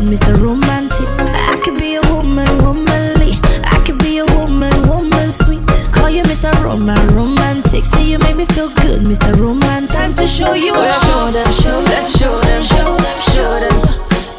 Me 0.03 0.17
Mr. 0.17 0.37
Romantic. 0.41 1.09
I 1.19 1.61
could 1.65 1.79
be 1.79 1.97
a 1.97 2.01
woman, 2.13 2.47
womanly. 2.59 3.39
I 3.65 3.83
can 3.85 3.99
be 3.99 4.19
a 4.19 4.27
woman, 4.37 4.73
woman 4.89 5.31
sweet. 5.31 5.61
Call 5.93 6.11
you 6.11 6.23
Mr. 6.25 6.53
Roman, 6.65 6.99
romantic. 7.15 7.83
Say 7.83 8.05
you 8.05 8.19
make 8.19 8.37
me 8.37 8.47
feel 8.47 8.69
good, 8.81 9.03
Mr. 9.03 9.37
Romantic. 9.39 9.91
Time 9.95 10.15
to 10.15 10.27
show 10.27 10.53
you 10.55 10.73
Oh, 10.75 10.83
yeah, 10.83 11.01
show 11.07 11.31
them, 11.31 11.53
show, 11.53 11.81
let's 11.91 12.19
show 12.19 12.41
them, 12.41 12.63
show, 12.63 12.99
show 13.33 13.61
them. 13.61 13.77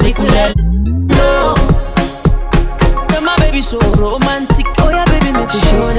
Make 0.01 0.19
me 0.19 0.29
let 0.29 0.57
know. 0.59 1.55
Yeah, 3.11 3.19
my 3.21 3.35
baby 3.39 3.61
so 3.61 3.79
romantic. 3.97 4.65
Oh 4.79 4.89
yeah, 4.89 5.05
baby, 5.05 5.31
make 5.31 5.47
me 5.53 5.59
show 5.69 5.90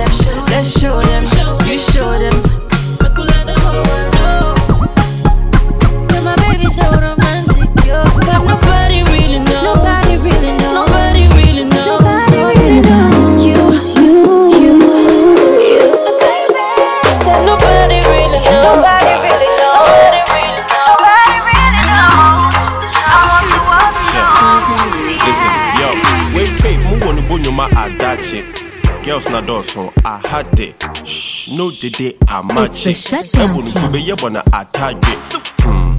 dawson, 30.42 30.48
I 30.48 30.48
had 30.48 30.60
it. 30.60 31.06
Shh, 31.06 31.48
no 31.56 31.70
dede, 31.70 32.16
I 32.28 32.42
match 32.42 32.86
It's 32.86 33.10
the 33.10 33.16
it. 33.16 33.24
shutdown 33.24 33.50
Ebu 33.50 33.62
nukube 33.62 34.04
yebo 34.06 34.30
na 34.30 34.42
atadwe. 34.52 35.16
Hmm. 35.62 35.98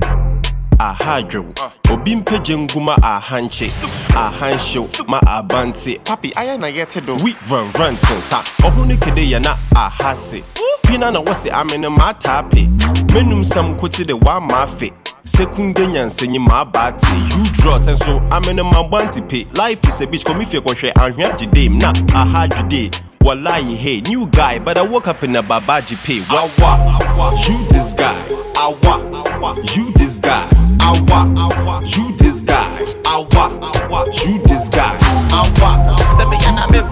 Ahadwo, 0.79 1.45
obi 1.91 2.15
mpegye 2.15 2.57
nguma 2.57 2.97
ahanche, 3.03 3.71
ahanhyew 4.15 4.87
ma 5.07 5.19
abante. 5.21 5.99
Papi, 6.03 6.33
I 6.35 6.57
na 6.57 6.67
yet 6.67 6.91
do. 7.05 7.15
We 7.15 7.35
run 7.49 7.71
run 7.79 7.97
sa. 7.97 8.43
Oho 8.63 8.85
ne 8.85 8.95
kede 8.97 9.29
ya 9.29 9.39
na 9.39 9.55
ahase. 9.75 10.43
Pina 10.83 11.11
na 11.11 11.19
wose 11.21 11.49
amene 11.49 11.89
ma 11.89 12.11
tape. 12.13 12.67
Menum 13.13 13.45
sam 13.45 13.77
koti 13.77 14.03
de 14.05 14.13
wa 14.13 14.39
ma 14.41 14.65
fe. 14.65 14.91
Sekunde 15.25 15.87
nyansenyi 15.87 16.39
ma 16.39 16.65
bate. 16.65 17.01
You 17.29 17.43
draw 17.53 17.77
sense 17.77 17.99
so 17.99 18.19
amene 18.31 18.63
ma 18.63 18.83
banti 18.83 19.21
pe. 19.21 19.45
Life 19.53 19.79
is 19.87 20.01
a 20.01 20.07
bitch 20.07 20.25
come 20.25 20.41
if 20.41 20.53
you 20.53 20.61
hwe 20.61 20.91
ahwe 20.93 21.23
agide 21.23 21.69
na 21.71 21.93
ahadwide. 22.13 22.99
Wallahi, 23.23 23.77
hey, 23.77 24.01
new 24.01 24.27
guy, 24.27 24.59
but 24.59 24.77
I 24.77 24.81
woke 24.81 25.07
up 25.07 25.23
in 25.23 25.33
a 25.37 25.41
babaji 25.41 25.95
pay. 26.03 26.19
Wawa, 26.29 26.99
you 27.47 27.57
this 27.71 27.93
guy. 27.93 28.13
I 28.53 28.67
wa 28.83 28.99
awa, 29.15 29.55
you 29.73 29.93
this 29.93 30.19
guy. 30.19 30.49
Ah, 30.81 30.91
awa, 31.07 31.81
you 31.85 32.11
this 32.17 32.41
guy. 32.43 32.83
Ah, 33.05 33.23
awa, 33.23 34.03
you 34.25 34.39
this 34.43 34.67
guy. 34.67 34.97
Awa, 35.31 35.95
send 36.17 36.29
me 36.31 36.37
an 36.43 36.57
abyss 36.67 36.91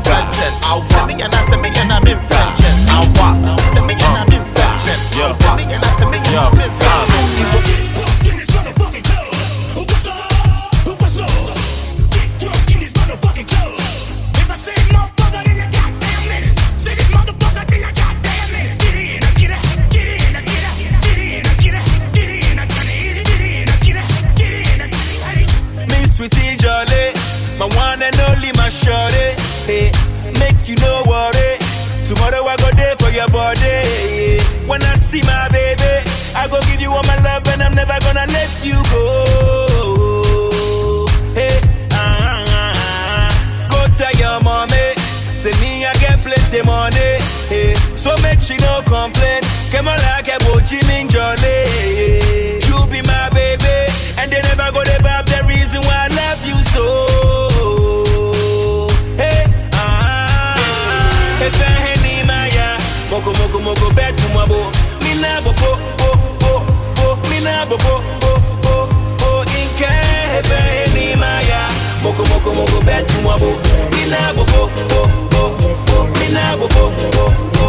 Awa, 0.64 0.82
send 0.86 1.08
me 1.08 1.22
an 1.22 1.32
send 1.32 1.62
me 1.62 1.70
an 1.76 1.92
abyss 1.92 2.24
Awa, 2.88 3.51
go 36.52 36.60
give 36.68 36.82
you 36.82 36.92
all 36.92 37.04
my 37.04 37.16
love 37.24 37.48
and 37.48 37.64
I'm 37.64 37.74
never 37.76 37.98
gonna 38.04 38.26
let 38.28 38.52
you 38.66 38.76
go. 38.92 39.06
Hey, 41.34 41.60
ah, 41.92 41.96
ah, 41.96 42.46
ah, 42.48 42.74
ah. 43.16 43.32
go 43.72 43.80
tell 43.96 44.12
your 44.20 44.40
mommy, 44.44 44.96
say 45.42 45.52
me 45.64 45.86
I 45.86 45.94
get 46.04 46.20
plenty 46.22 46.62
money. 46.68 47.20
Hey, 47.48 47.74
so 47.96 48.16
make 48.22 48.40
she 48.40 48.58
no 48.58 48.82
complain. 48.86 49.42
Come 49.72 49.88
on 49.88 49.98
like 50.12 50.28
a 50.28 50.38
bochi 50.46 50.80
jolly. 51.10 52.60
You 52.68 52.78
be 52.92 53.02
my 53.08 53.30
baby, 53.32 53.78
and 54.20 54.32
they 54.32 54.42
never 54.42 54.72
go 54.76 54.84
to 54.84 54.98
bab 55.04 55.26
the 55.26 55.40
reason 55.48 55.82
why 55.88 56.08
I 56.08 56.16
love 56.20 56.42
you 56.46 56.60
so. 56.76 56.86
Ah, 59.74 61.48
moko 63.10 63.32
moko 63.40 63.60
moko 63.60 63.90
betu 63.96 64.28
mwabo 64.34 64.72
mina 65.04 65.42
bopo 65.42 66.01
bobo, 67.68 68.02
oh, 68.24 68.40
oh, 68.66 68.90
oh, 69.22 69.44
inke, 69.60 69.92
hebe, 70.34 70.60
ni 70.94 71.16
maya. 71.16 71.62
Moko, 72.04 72.24
moko, 72.30 72.52
moko, 72.54 72.82
bet, 72.86 73.08
mwabo. 73.24 73.52
Mina 73.92 74.34
bobo, 74.36 74.70
oh, 74.92 75.08
oh, 75.34 75.56
oh, 75.90 76.06
mina 76.20 76.56
bobo, 76.58 76.84
oh, 77.18 77.34
oh. 77.56 77.62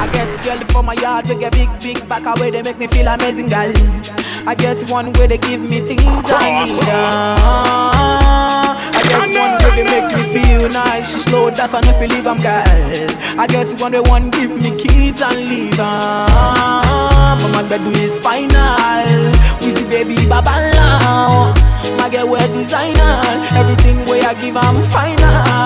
I 0.00 0.02
get 0.12 0.28
girl 0.44 0.60
for 0.68 0.82
my 0.82 0.94
yard, 0.94 1.26
they 1.26 1.34
get 1.36 1.52
big, 1.52 1.68
big 1.80 2.08
back 2.08 2.24
away, 2.26 2.50
they 2.50 2.62
make 2.62 2.78
me 2.78 2.86
feel 2.86 3.08
amazing, 3.08 3.48
girl. 3.48 3.72
I 4.46 4.54
guess 4.54 4.84
one 4.90 5.12
way 5.14 5.26
they 5.26 5.38
give 5.38 5.60
me 5.60 5.80
things 5.80 6.02
I 6.04 6.64
need. 6.64 6.68
Ah. 9.18 9.24
I 9.24 9.28
get 9.28 9.40
one 9.40 9.54
way 9.62 9.70
they 9.76 9.86
make 9.90 10.10
me 10.14 10.22
feel 10.34 10.68
nice. 10.70 11.12
She 11.12 11.18
slow 11.18 11.50
that's 11.50 11.74
and 11.74 11.86
if 11.86 12.00
you 12.00 12.08
leave, 12.08 12.26
I'm 12.26 12.38
girl. 12.40 13.40
I 13.40 13.46
get 13.46 13.68
one 13.80 13.92
way 13.92 14.00
one 14.00 14.30
give 14.30 14.50
me 14.50 14.70
keys 14.76 15.22
and 15.22 15.36
leave. 15.48 15.78
Ah, 15.78 17.38
but 17.40 17.50
my 17.52 17.62
bed 17.68 17.80
is 17.96 18.18
final. 18.20 19.32
We 19.62 19.74
see 19.74 19.86
baby 19.88 20.16
baba 20.28 20.54
now. 20.74 21.54
My 21.98 22.08
girl 22.10 22.28
wear 22.28 22.46
designer. 22.52 23.14
Everything 23.58 24.04
way 24.06 24.22
I 24.22 24.34
give, 24.34 24.56
I'm 24.56 24.76
final. 24.90 25.18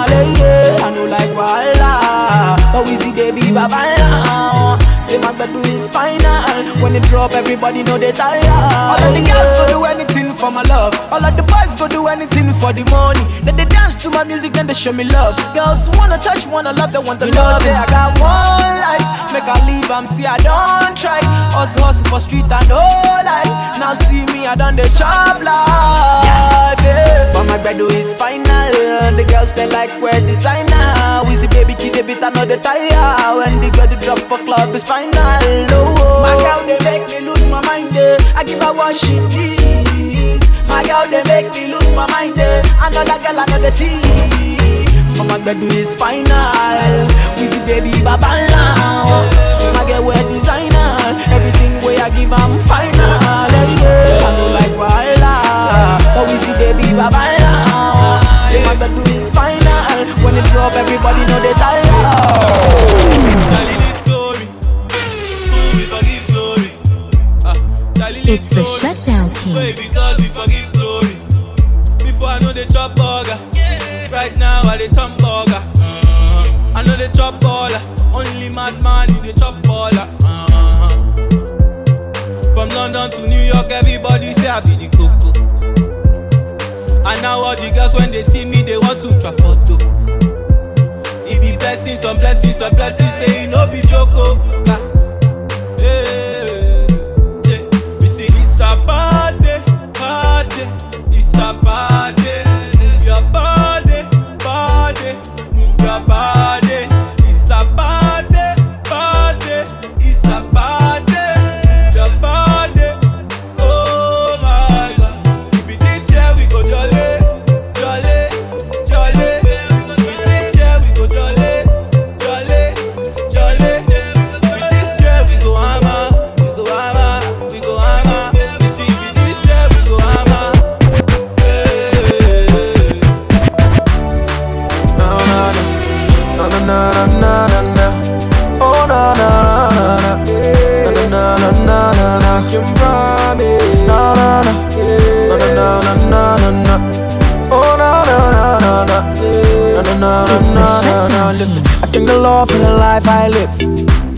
Yeah, 0.08 0.24
yeah. 0.38 0.84
I 0.86 0.90
know 0.94 1.06
like 1.06 1.32
Walla, 1.36 2.56
but 2.72 2.88
we 2.88 2.96
see 2.96 3.12
baby 3.12 3.52
baba 3.52 3.80
now. 3.98 4.78
Say 5.08 5.18
my 5.18 5.32
bed 5.32 5.50
is 5.66 5.88
final. 5.88 6.80
When 6.82 6.94
it 6.96 7.02
drop, 7.04 7.32
everybody 7.32 7.82
know 7.82 7.98
they 7.98 8.12
tired. 8.12 8.44
All 8.48 8.96
of 9.00 9.12
the 9.14 9.22
girls 9.24 9.52
go 9.58 9.64
do 9.68 9.84
anything 9.84 10.21
for 10.42 10.50
my 10.50 10.62
love. 10.62 10.90
All 11.14 11.22
of 11.24 11.36
the 11.38 11.44
boys 11.46 11.70
go 11.78 11.86
do 11.86 12.08
anything 12.08 12.50
for 12.58 12.72
the 12.74 12.82
money. 12.90 13.22
Then 13.46 13.54
they 13.54 13.64
dance 13.64 13.94
to 14.02 14.10
my 14.10 14.24
music, 14.24 14.52
then 14.52 14.66
they 14.66 14.74
show 14.74 14.90
me 14.92 15.04
love. 15.04 15.38
Girls 15.54 15.86
wanna 15.94 16.18
touch, 16.18 16.46
wanna 16.50 16.72
love, 16.72 16.90
they 16.90 16.98
want 16.98 17.20
the 17.20 17.26
love. 17.30 17.62
Know, 17.62 17.64
Say 17.64 17.70
I 17.70 17.86
got 17.86 18.10
one 18.18 18.74
life, 18.82 19.06
make 19.32 19.46
I 19.46 19.54
leave, 19.70 19.86
I'm 19.88 20.08
see 20.10 20.26
I 20.26 20.36
don't 20.42 20.96
try. 20.98 21.20
Hustle, 21.54 21.84
hustle 21.86 22.04
for 22.10 22.18
street 22.18 22.50
and 22.50 22.68
no 22.68 22.82
life. 23.22 23.46
Now 23.78 23.94
see 23.94 24.26
me, 24.34 24.50
I 24.50 24.56
done 24.58 24.74
the 24.74 24.90
chop 24.98 25.38
life. 25.46 26.82
Yeah. 26.82 27.30
But 27.38 27.44
my 27.46 27.58
bread 27.62 27.78
is 27.78 28.12
final. 28.18 28.42
The 29.14 29.22
girls 29.30 29.52
they 29.52 29.70
like 29.70 29.94
wear 30.02 30.18
designer. 30.26 31.22
We 31.30 31.36
see 31.38 31.46
baby 31.54 31.74
kid, 31.78 31.94
they 31.94 32.02
beat 32.02 32.18
another 32.22 32.58
tire. 32.58 33.14
When 33.38 33.62
the 33.62 33.70
girl 33.70 33.94
drop 34.02 34.18
for 34.18 34.42
club 34.42 34.74
is 34.74 34.82
final. 34.82 35.14
Oh, 35.14 35.94
oh. 36.02 36.26
my 36.26 36.34
girl 36.42 36.66
they 36.66 36.82
make 36.82 37.06
me 37.14 37.30
lose 37.30 37.46
my 37.46 37.62
mind. 37.62 37.94
eh. 37.94 38.18
I 38.34 38.42
give 38.42 38.60
her 38.60 38.72
what 38.74 38.96
she 38.96 39.14
needs. 39.30 39.81
My 40.72 40.82
girl 40.88 41.04
they 41.12 41.22
make 41.28 41.52
me 41.52 41.66
lose 41.72 41.90
my 41.92 42.06
mind. 42.10 42.38
eh. 42.38 42.62
Another 42.80 43.18
girl 43.22 43.44
they 43.60 43.70
see. 43.70 44.00
But 45.16 45.24
my 45.28 45.38
bed 45.44 45.60
is 45.62 45.92
final. 45.94 47.06
We 47.36 47.46
see 47.52 47.60
baby 47.68 47.92
baba 48.02 48.32
now. 48.50 49.28
My 49.76 49.84
girl 49.86 50.04
wear 50.04 50.22
designer. 50.30 50.71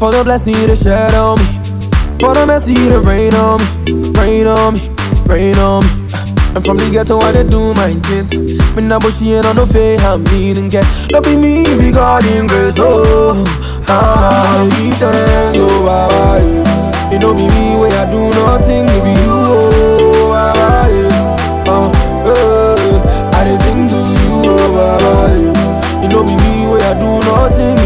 For 0.05 0.13
the 0.13 0.23
blessing 0.23 0.53
to 0.69 0.77
shed 0.77 1.15
on 1.15 1.39
me, 1.39 1.47
for 2.21 2.35
the 2.35 2.45
mercy 2.47 2.75
to 2.93 3.01
rain 3.01 3.33
on 3.35 3.57
me, 3.57 4.13
rain 4.21 4.47
on 4.47 4.75
me, 4.75 4.81
rain 5.25 5.57
on 5.57 5.81
me. 5.83 5.91
And 6.55 6.63
from 6.63 6.77
the 6.77 6.91
ghetto, 6.93 7.19
I 7.21 7.33
dey 7.33 7.49
do 7.49 7.73
my 7.73 7.89
thing. 8.05 8.29
Me 8.77 8.83
nah 8.85 8.99
bushy 9.01 9.33
and 9.33 9.47
on 9.47 9.57
no 9.57 9.65
fake, 9.65 10.01
I'm 10.05 10.23
meaning 10.25 10.69
get. 10.69 10.85
Don't 11.09 11.25
be 11.25 11.35
me, 11.37 11.65
be 11.81 11.91
God 11.91 12.23
in 12.27 12.47
grace, 12.47 12.77
oh. 12.77 13.33
Ah, 13.89 14.61
he 14.77 14.91
thank 15.01 15.57
you, 15.57 15.65
bye. 15.89 16.45
It 17.09 17.21
don't 17.25 17.37
be 17.39 17.49
me 17.49 17.77
where 17.81 17.97
I 17.97 18.05
do 18.05 18.29
nothing, 18.45 18.85
it 18.85 19.01
be 19.09 19.13
you, 19.25 19.33
oh, 19.33 20.29
bye. 20.29 21.01
Uh, 21.65 21.89
uh, 22.29 23.33
I 23.33 23.41
just 23.49 23.63
sing 23.65 23.89
to 23.89 23.97
you, 23.97 24.53
oh, 24.53 24.69
bye. 24.77 26.05
It 26.05 26.11
don't 26.13 26.27
be 26.29 26.37
me 26.37 26.67
where 26.69 26.85
I 26.85 26.93
do 26.93 27.09
nothing, 27.25 27.79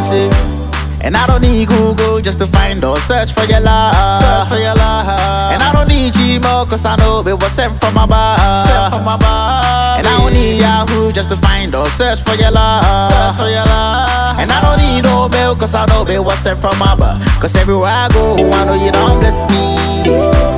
him, 0.00 0.30
let 0.30 0.30
me 0.30 0.30
tell 0.30 0.30
him, 0.30 0.32
see. 0.32 0.60
And 1.02 1.16
I 1.16 1.26
don't 1.26 1.40
need 1.40 1.68
Google 1.68 2.20
just 2.20 2.38
to 2.40 2.46
find 2.46 2.84
or 2.84 2.96
search 3.00 3.32
for 3.32 3.44
your 3.44 3.60
love. 3.60 3.94
Search 4.20 4.48
for 4.52 4.62
your 4.62 4.74
love. 4.74 5.08
And 5.52 5.62
I 5.62 5.72
don't 5.72 5.88
need 5.88 6.12
Gmail 6.12 6.68
cause 6.68 6.84
I 6.84 6.94
know 6.96 7.20
it 7.26 7.32
was 7.32 7.52
sent 7.52 7.72
from 7.80 7.96
above. 7.96 8.68
Sent 8.68 8.92
from 8.92 9.08
above. 9.08 9.96
And 9.96 10.06
I 10.06 10.20
don't 10.20 10.34
need 10.34 10.60
Yahoo 10.60 11.10
just 11.12 11.30
to 11.30 11.36
find 11.36 11.74
or 11.74 11.86
search 11.96 12.20
for 12.20 12.34
your 12.34 12.50
love. 12.50 12.84
Search 12.84 13.40
for 13.40 13.48
your 13.48 13.64
love. 13.64 14.38
And 14.38 14.52
I 14.52 14.60
don't 14.60 14.76
need 14.76 15.02
no 15.02 15.28
mail 15.30 15.56
cause 15.56 15.74
I 15.74 15.86
know 15.86 16.04
it 16.04 16.22
was 16.22 16.38
sent 16.38 16.60
from 16.60 16.76
above. 16.82 17.24
Cause 17.40 17.56
everywhere 17.56 17.88
I 17.88 18.08
go, 18.12 18.36
oh, 18.38 18.52
I 18.52 18.64
know 18.66 18.74
you 18.76 18.92
don't 18.92 19.18
bless 19.20 19.48
me. 19.48 19.80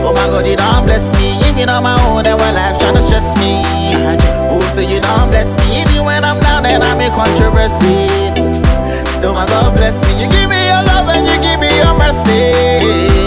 Oh 0.03 0.13
my 0.13 0.27
god, 0.27 0.47
you 0.47 0.57
don't 0.57 0.85
bless 0.85 1.07
me. 1.15 1.39
Even 1.49 1.69
on 1.69 1.85
my 1.85 1.95
own, 2.11 2.25
then 2.25 2.37
when 2.39 2.55
life 2.55 2.79
trying 2.81 2.95
to 2.95 3.01
stress 3.01 3.39
me. 3.39 3.63
Oh, 4.51 4.61
still 4.75 4.83
you 4.91 5.01
don't 5.01 5.31
bless 5.31 5.55
me. 5.63 5.83
Even 5.83 6.05
when 6.05 6.25
I'm 6.25 6.41
down, 6.41 6.65
then 6.65 6.83
I 6.83 6.99
make 6.99 7.13
controversy. 7.13 8.42
Still, 9.93 10.09
my 10.09 10.17
God 10.17 10.17
bless 10.17 10.17
me. 10.17 10.23
You 10.23 10.29
give 10.31 10.49
me 10.49 10.61
your 10.69 10.83
love 10.85 11.09
and 11.09 11.27
you 11.27 11.37
give 11.43 11.61
me 11.61 11.71
your 11.77 11.95
mercy. 11.97 12.53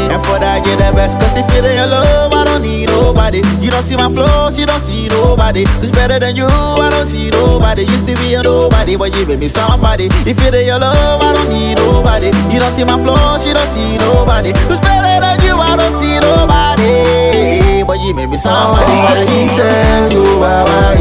And 0.09 0.21
for 0.25 0.39
that, 0.39 0.65
you're 0.65 0.77
the 0.77 0.91
best. 0.95 1.19
Cause 1.19 1.35
if 1.37 1.45
you're 1.53 1.65
your 1.73 1.87
love, 1.87 2.33
I 2.33 2.43
don't 2.45 2.61
need 2.61 2.87
nobody. 2.89 3.41
You 3.61 3.71
don't 3.71 3.83
see 3.83 3.95
my 3.95 4.09
flaws, 4.09 4.57
you 4.57 4.65
don't 4.65 4.81
see 4.81 5.07
nobody. 5.07 5.65
Who's 5.79 5.91
better 5.91 6.19
than 6.19 6.35
you? 6.35 6.47
I 6.47 6.89
don't 6.89 7.05
see 7.05 7.29
nobody. 7.29 7.83
Used 7.83 8.07
to 8.07 8.15
be 8.17 8.33
a 8.35 8.43
nobody, 8.43 8.95
but 8.95 9.15
you 9.15 9.25
made 9.25 9.39
me 9.39 9.47
somebody. 9.47 10.07
If 10.25 10.39
you're 10.41 10.55
your 10.61 10.79
love, 10.79 11.21
I 11.21 11.33
don't 11.33 11.49
need 11.49 11.77
nobody. 11.77 12.27
You 12.51 12.59
don't 12.59 12.71
see 12.71 12.83
my 12.83 12.97
flaws, 13.03 13.45
you 13.45 13.53
don't 13.53 13.67
see 13.69 13.97
nobody. 13.97 14.53
Who's 14.67 14.79
better 14.79 15.19
than 15.21 15.41
you? 15.43 15.55
I 15.57 15.75
don't 15.75 15.93
see 15.93 16.19
nobody. 16.19 17.83
But 17.85 17.99
you 17.99 18.13
made 18.13 18.29
me 18.29 18.37
somebody. 18.37 18.91
Oh, 18.91 19.09
I 19.11 19.15
see 19.15 19.47
thank 19.57 20.13
you, 20.13 20.23
bye 20.39 20.63
bye. 20.65 20.97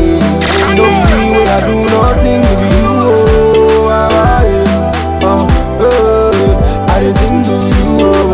You 0.69 0.75
know 0.77 0.91
me 0.91 1.39
where 1.39 1.49
I 1.55 1.61
do 1.65 1.77
nothing, 1.87 2.43
it 2.43 2.57
be 2.59 2.69
you, 2.83 2.94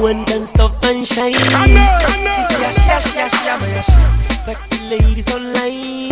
one 0.03 0.25
can 0.25 0.43
stop 0.43 0.83
and 0.83 1.07
shine. 1.07 1.31
This 1.31 1.49
year, 1.63 2.71
shia, 2.71 2.99
shia, 2.99 3.27
shia, 3.29 3.59
my 3.59 3.81
shia. 3.81 4.37
Sexy 4.37 4.89
ladies 4.89 5.31
online. 5.33 6.11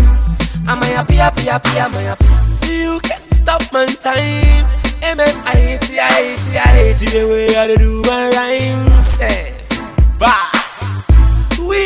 Am 0.68 0.82
I 0.82 0.88
happy, 0.88 1.16
happy, 1.16 1.42
happy, 1.44 1.78
am 1.78 1.94
I 1.94 2.02
happy? 2.02 2.26
You 2.68 3.00
can 3.04 3.22
stop 3.30 3.62
my 3.74 3.86
time. 3.86 4.66
Amen. 5.04 5.36
I 5.46 5.56
hate 5.56 5.90
it, 5.92 6.00
I 6.00 6.08
hate 6.14 6.40
it, 6.40 6.56
I 6.56 6.68
hate 6.68 7.02
it. 7.02 7.12
The 7.12 7.28
way 7.28 7.56
I 7.56 7.76
do 7.76 8.02
my 8.04 8.30
rhymes. 8.30 9.20
Eh. 9.22 9.52
Say, 9.52 9.54
bah. 10.18 10.51
We 10.51 10.51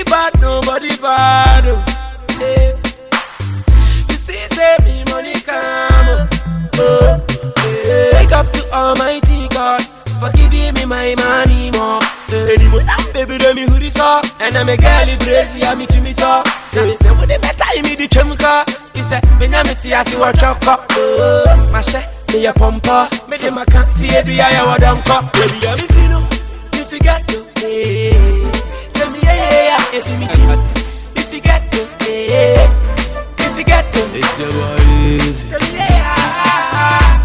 bad, 0.06 0.40
nobody 0.40 0.96
bad. 0.98 1.66
oh. 1.68 1.84
Eh. 2.42 2.74
You 4.10 4.16
see, 4.16 4.34
say 4.56 4.76
me 4.84 5.04
money 5.12 5.34
come. 5.42 6.28
Oh, 6.76 7.26
eh. 7.58 8.22
Big 8.24 8.32
ups 8.34 8.50
to 8.50 8.62
Almighty 8.74 9.48
God 9.50 9.82
for 10.20 10.30
giving 10.38 10.74
me 10.76 10.86
my 10.86 11.16
money 11.16 11.72
more. 11.72 12.02
Eh, 12.32 12.56
the 12.58 12.68
more 12.72 13.14
baby, 13.14 13.38
let 13.44 13.56
me 13.56 13.64
who 13.64 13.80
this 13.80 13.98
up. 14.00 14.26
And 14.42 14.56
I'm 14.56 14.70
a 14.70 14.78
girl, 14.78 15.18
crazy, 15.20 15.64
I'm 15.64 15.80
me 15.80 15.86
to 15.88 16.02
me 16.02 16.14
talk. 16.14 16.46
Then 16.74 16.98
when 17.18 17.28
they 17.28 17.38
better, 17.38 17.66
me 17.84 17.96
the 17.96 18.08
chemical. 18.08 18.64
He 18.94 19.02
said, 19.02 19.24
when 19.40 19.54
I'm 19.54 19.66
it, 19.68 19.86
I 19.86 20.04
see 20.04 20.18
what 20.18 20.38
chop 20.40 20.66
up. 20.68 20.86
Oh, 20.92 21.70
my 21.72 21.82
shit, 21.82 22.06
me 22.34 22.46
a 22.46 22.54
pumper. 22.54 23.08
Me 23.28 23.38
dem 23.38 23.58
a 23.58 23.66
can't 23.66 23.92
feel, 23.94 24.24
be 24.24 24.40
I 24.42 24.52
a 24.52 24.66
wadam 24.66 25.04
cup. 25.06 25.34
Baby, 25.34 25.60
I'm 25.68 25.80
it, 25.80 25.96
you 25.96 26.10
know. 26.10 26.28
If 26.74 26.92
you 26.92 28.35
yeah, 29.96 30.04
yeah, 30.04 30.20
yeah, 30.20 30.28
if 30.28 30.40
you. 30.40 31.22
If 31.22 31.34
you 31.34 31.42
get 31.42 31.72
to, 31.72 31.80
eh. 32.10 32.68
If 33.40 33.58
you 33.58 33.64
get 33.66 33.92
to, 33.94 34.00
It's 34.14 34.40
your 34.40 34.52
boy. 34.52 35.20
say 35.32 35.60
me, 35.62 35.78
yeah. 35.80 37.16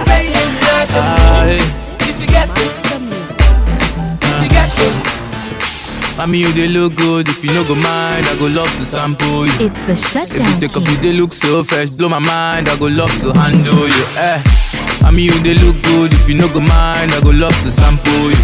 Obey 0.00 0.26
him, 0.30 0.50
yeah, 0.62 0.84
show 0.84 1.02
me. 1.02 1.58
If 2.00 2.16
you 2.20 2.26
get 2.28 2.48
to, 2.54 2.62
if 4.22 4.42
you 4.42 4.48
get 4.50 4.70
to. 4.78 6.16
Mommy, 6.16 6.38
you 6.38 6.52
they 6.52 6.68
look 6.68 6.94
good. 6.96 7.28
If 7.28 7.42
you 7.44 7.52
no 7.52 7.64
go 7.64 7.74
mind, 7.74 8.26
I 8.26 8.36
go 8.38 8.46
love 8.46 8.70
to 8.78 8.84
sample 8.84 9.46
you. 9.46 9.52
It's 9.66 9.84
the 9.84 9.96
shutdown. 9.96 10.42
If 10.46 10.60
you 10.62 10.68
take 10.68 10.76
off, 10.76 10.88
you 10.90 10.96
they 11.00 11.12
look 11.18 11.32
so 11.32 11.64
fresh, 11.64 11.88
blow 11.90 12.08
my 12.08 12.18
mind. 12.18 12.68
I 12.68 12.76
go 12.78 12.86
love 12.86 13.12
to 13.22 13.32
handle 13.38 13.88
you. 13.88 14.04
Eh. 14.16 14.42
Mommy, 15.02 15.22
you 15.22 15.32
they 15.42 15.54
look 15.54 15.80
good. 15.84 16.12
If 16.12 16.28
you 16.28 16.34
no 16.36 16.48
go 16.48 16.60
mind, 16.60 17.12
I 17.12 17.20
go 17.22 17.30
love 17.30 17.56
to 17.62 17.70
sample 17.70 18.30
you. 18.30 18.36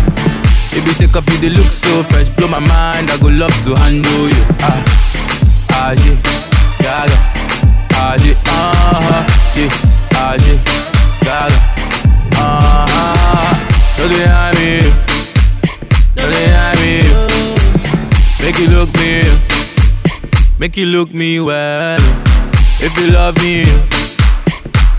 You 0.77 0.93
take 0.93 1.17
off, 1.17 1.27
you 1.33 1.39
they 1.39 1.49
look 1.49 1.71
so 1.71 2.03
fresh, 2.05 2.29
blow 2.37 2.49
my 2.49 2.59
mind. 2.61 3.11
I 3.11 3.17
go 3.21 3.29
love 3.29 3.51
to 3.65 3.75
handle 3.75 4.29
you. 4.29 4.45
Ah, 4.61 4.85
ah 5.73 5.93
yeah, 5.93 6.21
gaga. 6.79 7.17
Ah 7.97 8.15
yeah, 8.23 8.37
ah 8.47 9.25
yeah, 9.57 9.71
ah 10.21 10.35
yeah, 10.37 10.59
gaga. 11.25 11.59
Ah, 12.37 12.85
ah, 12.89 13.57
don't 13.97 14.13
they 14.13 14.29
me? 14.61 14.93
Don't 16.15 16.31
they 16.31 16.53
me? 16.85 16.95
Make 18.45 18.59
you 18.61 18.69
look 18.69 18.93
me, 19.01 19.25
make 20.59 20.77
you 20.77 20.87
look 20.87 21.13
me 21.13 21.41
well. 21.41 21.99
If 22.81 22.93
you 23.01 23.13
love 23.13 23.35
me, 23.43 23.65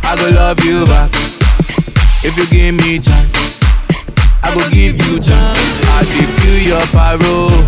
I 0.04 0.16
go 0.18 0.30
love 0.32 0.60
you 0.66 0.86
back. 0.86 1.12
If 2.24 2.36
you 2.36 2.46
give 2.50 2.74
me 2.76 3.00
chance, 3.00 3.47
I 4.44 4.54
go 4.54 4.62
give 4.70 4.96
you 5.08 5.20
chance. 5.20 5.60
I 5.98 6.04
dey 6.06 6.28
feel 6.40 6.60
your 6.78 6.86
parole, 6.94 7.64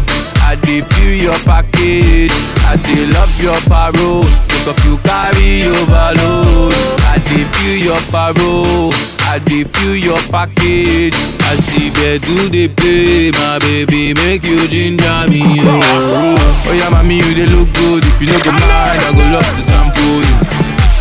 I 0.46 0.56
dey 0.62 0.82
feel 0.82 1.16
your 1.30 1.40
package. 1.46 2.32
I 2.70 2.78
dey 2.86 3.10
love 3.14 3.34
your 3.42 3.58
parole, 3.66 4.30
think 4.46 4.68
of 4.70 4.78
you 4.86 4.98
carry 5.02 5.66
overload. 5.68 6.74
I 7.10 7.18
dey 7.26 7.44
feel 7.58 7.78
your 7.94 8.02
parole, 8.14 8.94
I 9.28 9.40
dey 9.44 9.64
feel 9.66 9.96
your 9.98 10.20
package. 10.30 11.18
As 11.50 11.58
the 11.74 11.90
bed 11.98 12.22
do 12.22 12.36
they 12.54 12.70
play, 12.70 13.32
my 13.34 13.58
baby 13.66 14.14
make 14.22 14.44
you 14.46 14.62
ginger 14.70 15.26
me. 15.28 15.42
Oh, 15.66 16.38
oh 16.70 16.74
yeah, 16.78 16.90
mommy 16.94 17.18
you 17.18 17.34
dey 17.34 17.48
look 17.50 17.74
good. 17.74 18.06
If 18.06 18.22
you 18.22 18.28
no 18.30 18.38
go 18.46 18.52
mind, 18.54 19.02
I 19.02 19.10
go 19.18 19.24
love 19.34 19.50
to 19.50 19.62
sample 19.66 20.22
you. 20.22 20.38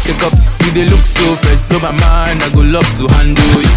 Take 0.08 0.24
up, 0.24 0.32
you 0.64 0.72
they 0.72 0.88
look 0.88 1.04
so 1.04 1.36
fresh, 1.36 1.60
blow 1.68 1.80
my 1.84 1.92
mind. 1.92 2.40
I 2.42 2.48
go 2.56 2.60
love 2.64 2.88
to 2.96 3.04
handle 3.12 3.60
you. 3.60 3.76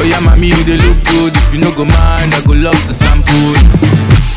Oh 0.00 0.04
yeah, 0.04 0.20
mommy, 0.20 0.46
you 0.46 0.62
they 0.62 0.76
look 0.76 1.02
good. 1.04 1.34
If 1.34 1.52
you 1.52 1.58
no 1.58 1.74
go 1.74 1.84
mind, 1.84 2.32
I 2.32 2.40
go 2.46 2.52
love 2.52 2.78
to 2.86 2.94
sample 2.94 3.34
you. 3.34 3.66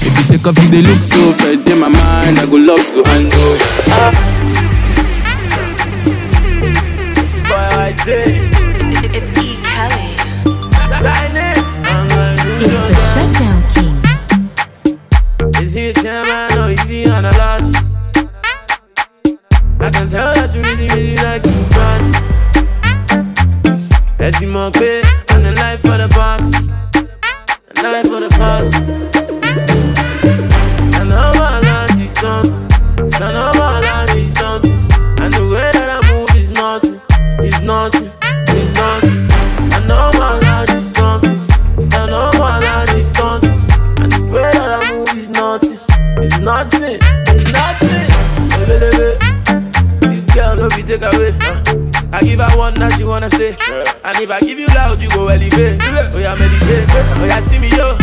If 0.02 0.17
you 0.17 0.24
take 0.38 0.47
off, 0.47 0.58
you 0.58 0.69
they 0.71 0.82
look 0.82 1.04
so 1.04 1.34
fresh, 1.34 1.62
in 1.69 1.78
my 1.78 1.88
mind. 1.88 2.39
I 2.39 2.45
go 2.50 2.58
love 2.58 2.82
to 2.97 3.04
handle. 3.06 3.58
Ah. 3.93 4.12
Boy, 7.45 7.69
I 7.78 7.91
say, 8.02 8.41
It's 9.13 9.32
E. 9.38 9.62
Kelly. 9.62 10.17
It's 12.65 12.86
the 12.89 12.95
shutdown 13.13 13.62
king. 13.69 13.95
Is 15.62 15.74
he 15.74 15.89
a 15.89 15.93
chairman 15.93 16.58
or 16.58 16.71
is 16.71 16.89
he 16.89 17.08
on 17.08 17.26
a 17.26 17.32
lodge? 17.38 17.69
I 19.80 19.89
can 19.91 20.10
tell 20.10 20.34
that 20.34 20.56
you 20.56 20.62
really, 20.63 20.88
really 20.89 21.17
like 21.17 21.45
him 21.45 21.63
fast. 21.69 22.12
Let's 24.19 24.38
see 24.39 24.47
more 24.47 24.71
pay 24.71 25.11
Life 27.84 28.06
for 28.06 28.20
the 28.20 28.30
party. 28.30 29.11
I 52.14 52.22
give 52.22 52.40
her 52.40 52.58
one 52.58 52.74
that 52.76 52.94
she 52.98 53.04
wanna 53.04 53.30
stay. 53.30 53.56
And 54.04 54.18
if 54.20 54.30
I 54.30 54.40
give 54.42 54.60
you 54.60 54.68
loud, 54.68 55.02
you 55.02 55.10
go 55.10 55.28
elevate. 55.28 55.80
Oh 56.14 56.18
yeah, 56.20 56.36
meditate. 56.36 56.86
Oh 56.90 57.26
yeah, 57.26 57.40
see 57.40 57.60
me 57.60 57.70
yo. 57.70 57.98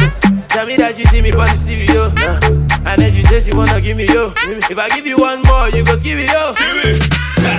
Tell 0.49 0.67
me 0.67 0.77
that 0.77 0.95
she 0.97 1.05
see 1.07 1.21
me 1.21 1.31
on 1.33 1.47
the 1.47 1.59
TV 1.61 1.87
yo. 1.93 2.11
Uh. 2.17 2.41
And 2.89 3.03
then 3.03 3.13
she 3.13 3.23
say 3.23 3.41
she 3.41 3.53
wanna 3.55 3.81
give 3.81 3.97
me 3.97 4.07
yo. 4.07 4.33
If 4.71 4.79
I 4.79 4.89
give 4.89 5.07
you 5.07 5.19
one 5.19 5.43
more, 5.43 5.69
you 5.69 5.85
go 5.85 5.95
give 6.01 6.17
me 6.17 6.27
yo. 6.27 6.55
Yeah, 7.39 7.58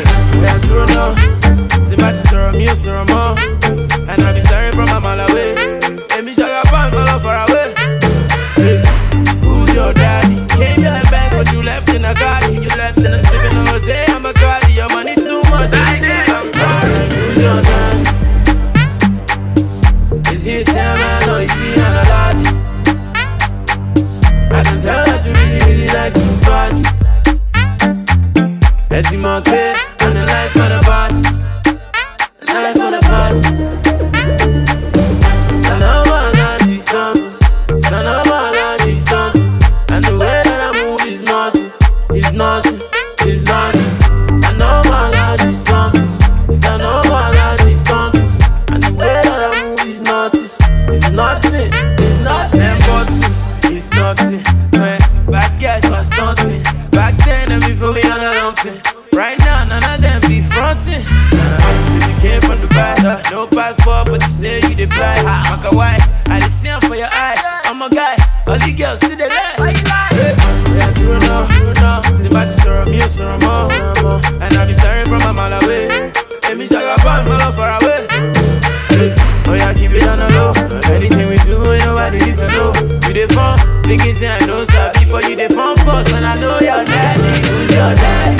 You 83.09 83.15
dey 83.15 83.25
fun, 83.33 83.57
thinking 83.85 84.13
say 84.13 84.27
I 84.27 84.37
don't 84.45 84.65
stop 84.69 84.93
people. 84.93 85.19
You 85.21 85.35
dey 85.35 85.47
fun 85.47 85.75
first, 85.77 86.13
and 86.13 86.23
I 86.23 86.39
know 86.39 86.59
your 86.59 86.85
daddy. 86.85 87.23
Who's 87.49 87.71
your 87.73 87.95
daddy? 87.97 88.37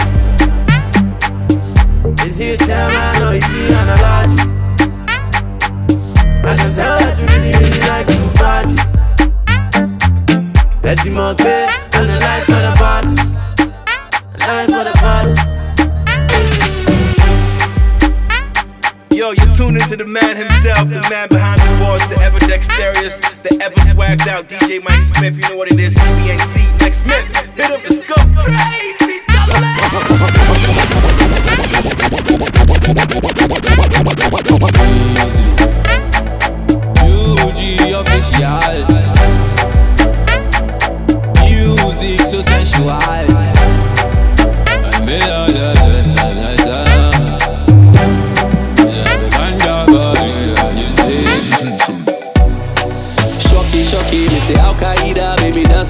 Is 2.28 2.36
he 2.38 2.51
a 2.51 2.57
chairman 2.57 3.24
or 3.24 3.34
is 3.34 3.45
he 3.47 3.74
an 3.74 3.88
lodge? 4.03 4.39
I 6.45 6.55
can 6.55 6.72
tell 6.76 6.99
that 7.01 7.17
you 7.17 7.26
really, 7.34 7.51
really 7.57 7.82
like 7.89 8.05
to 8.13 8.13
party. 8.38 8.76
Let's 10.84 11.01
see 11.01 11.09
more 11.09 11.34
pay, 11.34 11.65
and 11.93 12.11
a 12.11 12.20
life 12.20 12.45
for 12.45 12.61
the 12.61 12.74
party. 12.78 13.15
Life 14.45 14.70
for 14.70 14.84
the 14.84 14.93
party. 15.01 15.38
Into 19.91 20.03
the 20.03 20.11
man 20.11 20.37
himself, 20.37 20.87
the 20.87 21.01
man 21.09 21.27
behind 21.29 21.59
the 21.59 21.83
boards, 21.83 22.07
the 22.09 22.21
ever 22.21 22.37
dexterous, 22.37 23.17
the 23.41 23.57
ever 23.59 23.73
swagged 23.89 24.27
out 24.27 24.47
DJ 24.47 24.83
Mic 24.83 25.01
Smith. 25.01 25.35
You 25.35 25.49
know 25.49 25.55
what 25.55 25.71
it 25.71 25.79
is, 25.79 25.95
BNC 25.95 26.79
Mic 26.79 26.93
Smith. 26.93 27.25
Hit 27.57 27.71
him, 27.71 27.81
let's 27.89 28.05
go. 28.05 28.13
Crazy, 28.37 29.17
UG 37.41 37.59
official. 37.97 38.61
Music 41.41 42.27
so 42.27 42.41
sensual. 42.43 43.09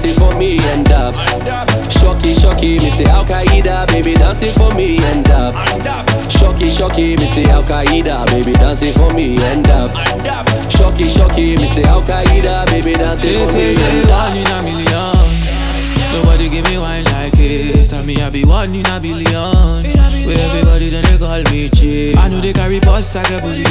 Dancing 0.00 0.18
for 0.18 0.34
me 0.38 0.58
and 0.58 0.90
up. 0.92 1.14
Shocky, 1.90 2.34
shocky, 2.34 2.78
me 2.78 2.90
say 2.90 3.04
Al 3.04 3.24
Qaeda, 3.24 3.86
baby 3.88 4.14
dancing 4.14 4.50
for 4.52 4.74
me 4.74 4.98
and 4.98 5.28
up. 5.28 5.54
Shocky, 6.30 6.70
shocky, 6.70 7.16
me 7.16 7.26
say 7.26 7.44
Al 7.44 7.62
Qaeda, 7.62 8.26
baby 8.26 8.52
dancing 8.52 8.92
for 8.92 9.12
me 9.12 9.36
and 9.36 9.66
up. 9.68 9.90
Shocky, 10.70 11.06
shocky, 11.06 11.56
me 11.56 11.66
say 11.66 11.82
Al 11.84 12.02
Qaeda, 12.02 12.66
baby 12.66 12.94
dancing 12.94 13.46
for 13.46 13.52
me 13.54 13.76
and 13.76 14.08
one 14.08 14.36
in 14.36 14.46
a 14.46 14.62
million. 14.62 16.12
Nobody 16.12 16.48
give 16.48 16.64
me 16.64 16.78
wine 16.78 17.04
like 17.04 17.34
it. 17.36 17.90
Tell 17.90 18.02
me 18.02 18.16
I 18.22 18.30
be 18.30 18.44
one 18.44 18.74
in 18.74 18.86
a 18.86 19.00
billion. 19.00 19.89
Where 20.30 20.46
everybody 20.46 20.90
then 20.90 21.02
they 21.10 21.18
call 21.18 21.42
me 21.50 21.68
cheap. 21.68 22.16
I 22.16 22.28
know 22.28 22.40
they 22.40 22.52
carry 22.52 22.78
posts 22.78 23.16
like 23.16 23.30
a 23.32 23.40
billion. 23.42 23.66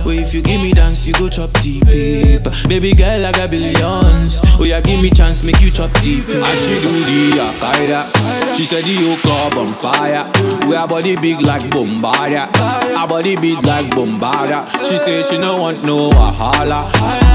Where 0.00 0.18
if 0.18 0.32
you 0.32 0.40
give 0.40 0.58
me 0.58 0.72
dance, 0.72 1.06
you 1.06 1.12
go 1.12 1.28
chop 1.28 1.52
deep. 1.60 1.84
Babe. 1.84 2.42
Baby 2.68 2.94
girl, 2.94 3.26
I 3.26 3.32
got 3.32 3.50
billions. 3.50 4.40
Oh 4.56 4.64
yeah, 4.64 4.80
give 4.80 4.98
me 5.02 5.10
chance, 5.10 5.42
make 5.42 5.60
you 5.60 5.68
chop 5.68 5.92
deep. 6.00 6.24
I 6.24 6.54
she 6.56 6.80
do 6.80 6.88
the 7.04 7.36
Akaida. 7.44 8.56
She 8.56 8.64
said 8.64 8.86
the 8.86 8.96
yoke 8.96 9.26
up 9.26 9.58
on 9.58 9.74
fire. 9.74 10.24
We 10.66 10.74
our 10.74 10.88
body 10.88 11.16
big 11.20 11.42
like 11.42 11.68
Bombardia. 11.68 12.48
Our 12.96 13.06
body 13.06 13.36
big 13.36 13.62
like 13.66 13.92
Bombardia. 13.92 14.64
She 14.88 14.96
say 14.96 15.22
she 15.22 15.36
no 15.36 15.58
want 15.58 15.84
no 15.84 16.08
wahala. 16.08 16.88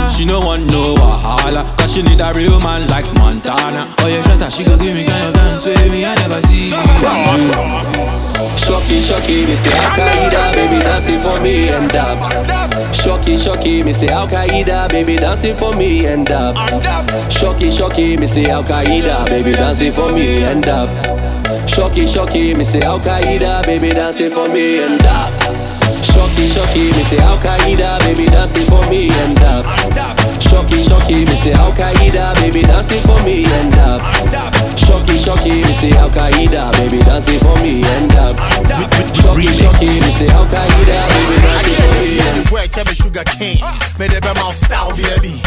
She 0.09 0.25
no 0.25 0.39
want 0.39 0.65
no 0.65 0.95
wahala. 0.95 1.77
Cause 1.77 1.93
she 1.93 2.01
need 2.01 2.19
a 2.19 2.33
real 2.33 2.59
man 2.59 2.87
like 2.89 3.05
Montana. 3.13 3.93
Oh 3.99 4.07
yeah, 4.07 4.23
shut 4.23 4.41
up, 4.41 4.51
she 4.51 4.63
go 4.63 4.75
give 4.75 4.95
me 4.95 5.05
kind 5.05 5.27
of 5.27 5.35
dance 5.35 5.65
with 5.67 5.91
me. 5.91 6.03
I 6.03 6.15
never 6.15 6.41
see. 6.41 6.73
Shocky, 8.57 8.99
shocky, 9.01 9.45
me 9.45 9.55
say 9.55 9.71
Al 9.79 9.91
Qaeda, 9.97 10.53
baby 10.55 10.79
dancing 10.83 11.19
for 11.21 11.39
me 11.39 11.69
and 11.69 11.95
up. 11.95 12.93
Shocky, 12.93 13.37
shocky, 13.37 13.83
me 13.83 13.93
say 13.93 14.07
Al 14.07 14.27
Qaeda, 14.27 14.89
baby 14.89 15.15
dancing 15.15 15.55
for 15.55 15.73
me 15.75 16.05
and 16.05 16.29
up. 16.31 16.55
Shocky, 17.31 17.71
shocky, 17.71 18.17
me 18.17 18.27
say 18.27 18.45
Al 18.49 18.63
Qaeda, 18.63 19.25
baby 19.27 19.53
dancing 19.53 19.91
for 19.91 20.11
me 20.11 20.43
and 20.43 20.67
up. 20.67 20.89
Shocky, 21.69 22.07
shocky, 22.07 22.53
me 22.53 22.63
say 22.63 22.81
Al 22.81 22.99
Qaeda, 22.99 23.63
baby 23.65 23.89
dancing 23.89 24.29
for 24.31 24.47
me 24.49 24.79
and 24.83 25.01
up. 25.05 25.29
Shocky, 26.03 26.47
shocky, 26.47 26.91
me 26.97 27.03
say 27.03 27.17
Al 27.17 27.37
Qaeda, 27.37 27.99
baby 27.99 28.25
dancing 28.25 28.65
for 28.69 28.81
me 28.89 29.09
and 29.11 29.39
up. 29.43 29.65
Shocky, 30.55 30.81
shocky, 30.83 31.25
me 31.25 31.35
say 31.35 31.51
Al 31.51 31.73
Qaeda, 31.73 32.33
baby 32.35 32.61
dancing 32.61 33.01
for 33.01 33.21
me 33.25 33.43
and 33.43 33.75
up. 33.75 34.01
Shocky, 34.77 35.17
shocky, 35.17 35.49
me 35.49 35.73
say 35.73 35.91
Al 35.91 36.09
Qaeda, 36.09 36.71
baby 36.77 36.99
dancing 37.03 37.37
for 37.39 37.61
me 37.61 37.83
and 37.83 38.15
up. 38.15 38.39
Shocky, 39.13 39.47
shocky, 39.47 39.87
me 39.87 40.11
say 40.11 40.29
Al 40.29 40.45
Qaeda, 40.45 41.09
baby 41.11 41.35
dancing 41.43 41.75
for 41.75 41.91
me. 41.99 42.51
Where 42.51 42.85
be 42.85 42.95
sugar 42.95 43.25
cane? 43.25 43.59
May 43.99 44.07
they 44.07 44.21
be 44.21 44.33
my 44.33 44.53
style, 44.53 44.95
baby. 44.95 45.41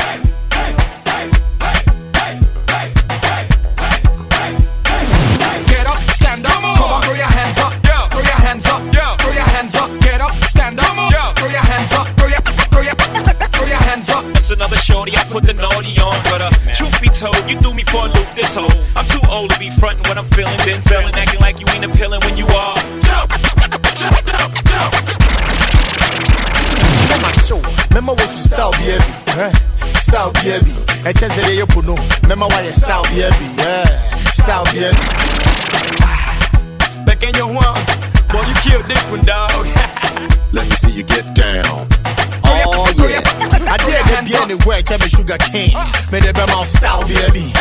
Another 14.69 14.83
shorty, 14.83 15.17
I 15.17 15.25
put 15.25 15.45
the 15.45 15.55
naughty 15.55 15.99
on. 15.99 16.17
But 16.25 16.41
uh, 16.43 16.51
truth 16.77 17.01
be 17.01 17.09
told, 17.09 17.37
you 17.49 17.59
threw 17.61 17.75
me 17.75 17.85
for 17.85 18.05
a 18.05 18.09
loop 18.13 18.29
this 18.37 18.55
whole. 18.55 18.71
I'm 18.97 19.07
too 19.09 19.21
old 19.31 19.51
to 19.51 19.59
be 19.59 19.71
frontin' 19.71 20.05
when 20.05 20.19
I'm 20.19 20.29
feeling 20.37 20.57
Denzel 20.61 21.09
and 21.09 21.17
acting 21.17 21.41
like 21.41 21.59
you 21.61 21.67
ain't 21.73 21.85
appealing 21.85 22.21
when 22.21 22.37
you 22.37 22.47
are. 22.53 22.77
Remember 27.09 27.33
show, 27.49 27.61
remember 27.89 28.13
what 28.13 28.29
you 28.29 28.43
style, 28.45 28.73
baby. 28.73 29.05
Eh? 29.41 29.53
Style, 30.05 30.33
baby. 30.45 30.73
And 31.07 31.17
just 31.17 31.35
say 31.35 31.57
you 31.57 31.67
put 31.67 31.87
no. 31.87 31.97
Remember 32.23 32.47
why 32.47 32.63
you 32.63 32.73
style, 32.73 33.05
baby. 33.05 33.47
Yeah, 33.57 33.89
style, 34.37 34.65
baby. 34.67 34.97
Back 37.07 37.23
in 37.23 37.35
your 37.35 37.49
one, 37.53 38.18
boy, 38.29 38.43
you 38.47 38.55
killed 38.63 38.87
this 38.87 39.11
one, 39.11 39.25
dog. 39.25 39.51
Let 40.53 40.69
me 40.69 40.75
see 40.77 40.91
you 40.91 41.03
get 41.03 41.35
down. 41.35 41.89
Oh 42.45 42.93
yeah. 42.99 43.23
I 43.71 43.77
did 43.77 44.35
anywhere, 44.35 44.83
can 44.83 44.99
be 45.01 45.09
sugar 45.09 45.37
cane. 45.39 45.73
Uh. 45.75 45.93
May 46.11 46.21
they 46.21 46.33
be 46.33 46.47
my 46.47 46.65
style, 46.65 47.07
baby. 47.07 47.53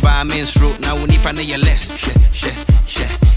De. 0.00 0.06
Me 0.06 0.06
say 0.06 0.06
about 0.06 0.26
men's 0.26 0.52
fruit, 0.52 0.80
now 0.80 0.96
we 0.96 1.04
need 1.06 1.22
to 1.22 1.44
your 1.44 1.58
less. 1.58 1.90
Shit, 1.98 2.16
shit, 2.32 2.54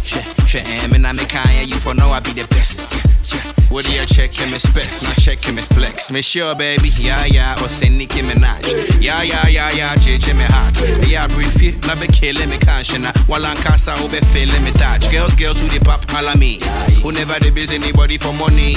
shit, 0.03 0.47
shit. 0.47 0.65
And 0.65 1.01
now 1.01 1.13
me 1.13 1.25
kind 1.25 1.69
you 1.69 1.75
for 1.77 1.93
know 1.93 2.09
I 2.09 2.19
be 2.19 2.31
the 2.31 2.47
best. 2.47 2.79
Yeah, 2.79 3.43
yeah. 3.43 3.51
What 3.71 3.85
do 3.85 3.93
you 3.93 4.05
check 4.05 4.33
him 4.33 4.51
specs, 4.59 5.01
not 5.01 5.15
check 5.15 5.41
him 5.43 5.55
flex. 5.55 6.11
Me 6.11 6.21
sure 6.21 6.53
baby, 6.55 6.89
yeah 6.99 7.25
yeah, 7.25 7.55
or 7.63 7.69
say 7.69 7.87
Nicki 7.87 8.21
Minaj. 8.21 9.01
Yeah 9.01 9.21
yeah 9.23 9.47
yeah 9.47 9.71
yeah, 9.71 9.95
JJ 9.95 10.35
me 10.35 10.43
hot. 10.43 10.75
Yeah 11.07 11.27
brief 11.27 11.61
you, 11.61 11.71
na 11.87 11.95
be 11.95 12.07
killing 12.07 12.49
me 12.49 12.57
conscience. 12.57 13.07
While 13.27 13.45
I'm 13.45 13.55
casa, 13.57 13.95
be 14.09 14.19
feeling 14.27 14.63
me 14.63 14.71
touch. 14.71 15.09
Girls, 15.09 15.35
girls 15.35 15.61
who 15.61 15.69
the 15.69 15.79
pop 15.79 16.03
holla 16.09 16.37
me. 16.37 16.59
Who 17.01 17.13
never 17.13 17.39
they 17.39 17.51
busy 17.51 17.75
anybody 17.75 18.17
for 18.17 18.33
money. 18.33 18.75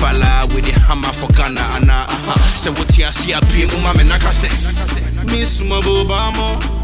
Falla 0.00 0.48
with 0.54 0.64
the 0.64 0.72
hammer 0.72 1.12
for 1.12 1.28
Ghana 1.32 1.60
and 1.76 1.90
uh 1.90 2.06
uh. 2.08 2.56
Say 2.56 2.70
what 2.70 2.96
you 2.96 3.04
see 3.12 3.32
a 3.32 3.40
pay, 3.52 3.66
mama 3.82 4.02
me 4.04 4.08
say. 4.32 4.48
Miss 5.26 5.60
Mabobama, 5.60 6.56
she'll 6.62 6.79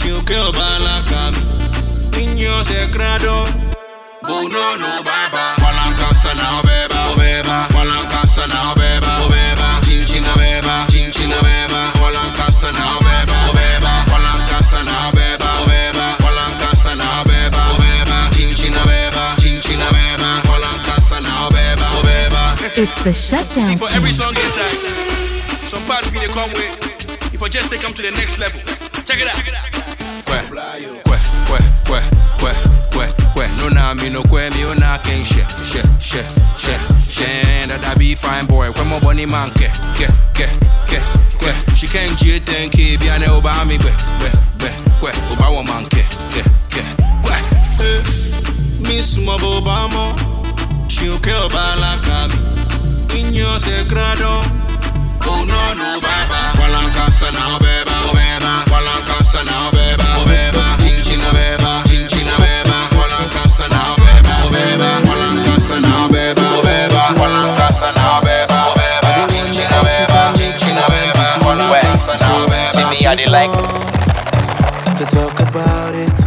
kill 0.00 0.52
Balakami. 0.52 1.40
In 2.16 2.36
your 2.38 2.64
secreto. 2.64 3.44
Oh 4.22 4.46
no 4.52 4.76
no 4.76 5.02
baba 5.02 5.56
Walanka 5.64 6.14
sana 6.14 6.60
obeba 6.60 7.00
obeba 7.12 7.64
oh, 7.64 7.74
Walanka 7.74 8.28
sana 8.28 8.72
obeba 8.72 9.24
obeba 9.24 9.78
oh, 9.78 9.84
Chinchina 9.88 10.34
beba 10.36 10.86
Chinchina 10.92 11.40
beba 11.40 11.80
Walanka 12.02 12.52
sana 12.52 12.84
obeba 13.00 13.36
obeba 13.48 13.88
oh, 13.88 14.12
Walanka 14.12 14.62
sana 14.62 14.92
obeba 15.08 15.48
obeba 15.64 16.06
Walanka 16.20 16.76
sana 16.76 17.04
obeba 17.22 17.60
obeba 17.72 18.28
Chinchina 18.36 18.84
beba 18.84 19.36
Chinchina 19.40 19.88
beba 19.88 20.30
Walanka 20.52 21.00
sana 21.00 21.46
obeba 21.48 21.86
obeba 21.98 22.42
It's 22.76 23.02
the 23.02 23.12
shutdown. 23.12 23.72
See, 23.72 23.76
for 23.76 23.88
every 23.96 24.12
song 24.12 24.36
inside, 24.36 24.76
some 25.72 25.82
parts 25.86 26.10
we 26.12 26.18
they 26.18 26.28
come 26.28 26.52
with. 26.52 27.32
If 27.34 27.42
I 27.42 27.48
just 27.48 27.70
take 27.70 27.80
them 27.80 27.94
to 27.94 28.02
the 28.02 28.10
next 28.12 28.38
level, 28.38 28.60
check 29.04 29.18
it 29.18 29.26
out. 29.26 29.79
Kwe, 30.30 30.38
kwe, 31.04 31.18
kwe, 31.46 31.58
kwe, 31.86 32.00
kwe, 32.38 32.52
kwe, 32.92 33.06
kwe. 33.34 33.48
No 33.58 33.68
na 33.68 33.94
mi 33.94 34.10
no 34.10 34.22
kwe 34.22 34.50
mi 34.54 34.64
o 34.64 34.74
na 34.74 34.96
ken 34.98 35.24
she, 35.24 35.42
she, 35.66 35.82
she, 35.98 36.22
she, 36.56 36.74
she. 37.10 37.66
That 37.66 37.82
I 37.84 37.94
be 37.98 38.14
fine 38.14 38.46
boy. 38.46 38.70
Kwe 38.70 38.84
mo 38.88 39.00
boni 39.00 39.26
man 39.26 39.50
ke, 39.50 39.66
ke, 39.98 40.06
ke, 40.34 40.46
ke. 40.86 41.52
She 41.74 41.88
can 41.88 42.16
G 42.16 42.38
ten 42.40 42.70
K 42.70 42.96
bi 42.96 43.08
ane 43.08 43.26
oba 43.28 43.64
mi 43.66 43.76
kwe, 43.78 43.90
kwe, 44.20 44.30
kwe, 44.60 44.70
kwe. 45.00 45.10
Oba 45.32 45.50
wo 45.50 45.62
man 45.64 45.84
ke, 45.88 46.04
ke, 46.32 46.42
ke, 46.70 46.82
kwe. 47.22 47.34
Eh, 47.82 48.02
Miss 48.80 49.18
Mabobama, 49.18 50.14
she 50.88 51.08
okay 51.10 51.34
oba 51.34 51.74
la 51.82 51.96
kami. 52.06 52.36
Inyo 53.18 53.58
secreto. 53.58 54.42
Oh 55.26 55.44
no 55.44 55.74
no 55.74 56.00
baba 56.00 56.40
Walanka 56.58 57.12
sana 57.12 57.56
obeba 57.56 57.92
obeba 58.10 58.64
Walanka 58.72 59.22
sana 59.24 59.52
Cause 73.10 73.18
they 73.18 73.26
like 73.26 73.50
to 74.96 75.04
talk 75.04 75.40
about 75.40 75.96
it. 75.96 76.19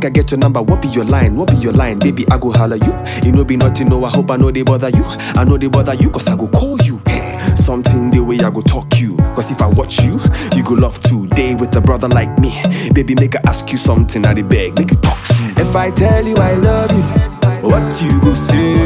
Make 0.00 0.06
I 0.06 0.14
get 0.14 0.30
your 0.30 0.40
number. 0.40 0.62
What 0.62 0.80
be 0.80 0.88
your 0.88 1.04
line? 1.04 1.36
What 1.36 1.50
be 1.50 1.56
your 1.56 1.74
line? 1.74 1.98
Baby, 1.98 2.24
I 2.30 2.38
go 2.38 2.50
holler 2.50 2.76
you. 2.76 3.04
You 3.22 3.32
know 3.32 3.44
be 3.44 3.58
nothing, 3.58 3.88
no. 3.88 4.02
I 4.02 4.08
hope 4.08 4.30
I 4.30 4.36
know 4.38 4.50
they 4.50 4.62
bother 4.62 4.88
you. 4.88 5.04
I 5.04 5.44
know 5.44 5.58
they 5.58 5.66
bother 5.66 5.92
you, 5.92 6.08
cause 6.08 6.26
I 6.26 6.38
go 6.38 6.48
call 6.48 6.78
you. 6.78 7.02
Something 7.54 8.08
the 8.08 8.20
way 8.20 8.38
I 8.38 8.48
go 8.48 8.62
talk 8.62 8.98
you. 8.98 9.18
Cause 9.36 9.50
if 9.50 9.60
I 9.60 9.66
watch 9.66 10.00
you, 10.00 10.18
you 10.56 10.62
go 10.62 10.72
love 10.72 10.98
to 11.02 11.26
day 11.26 11.54
with 11.54 11.76
a 11.76 11.82
brother 11.82 12.08
like 12.08 12.38
me. 12.38 12.50
Baby, 12.94 13.14
make 13.16 13.36
I 13.36 13.40
ask 13.44 13.70
you 13.70 13.76
something, 13.76 14.24
I 14.24 14.32
beg, 14.40 14.78
make 14.78 14.90
you 14.90 14.96
talk 14.96 15.22
true. 15.24 15.52
If 15.58 15.76
I 15.76 15.90
tell 15.90 16.26
you 16.26 16.36
I 16.38 16.54
love 16.54 16.92
you, 16.92 17.68
what 17.68 18.00
you 18.00 18.18
go 18.22 18.32
say? 18.32 18.76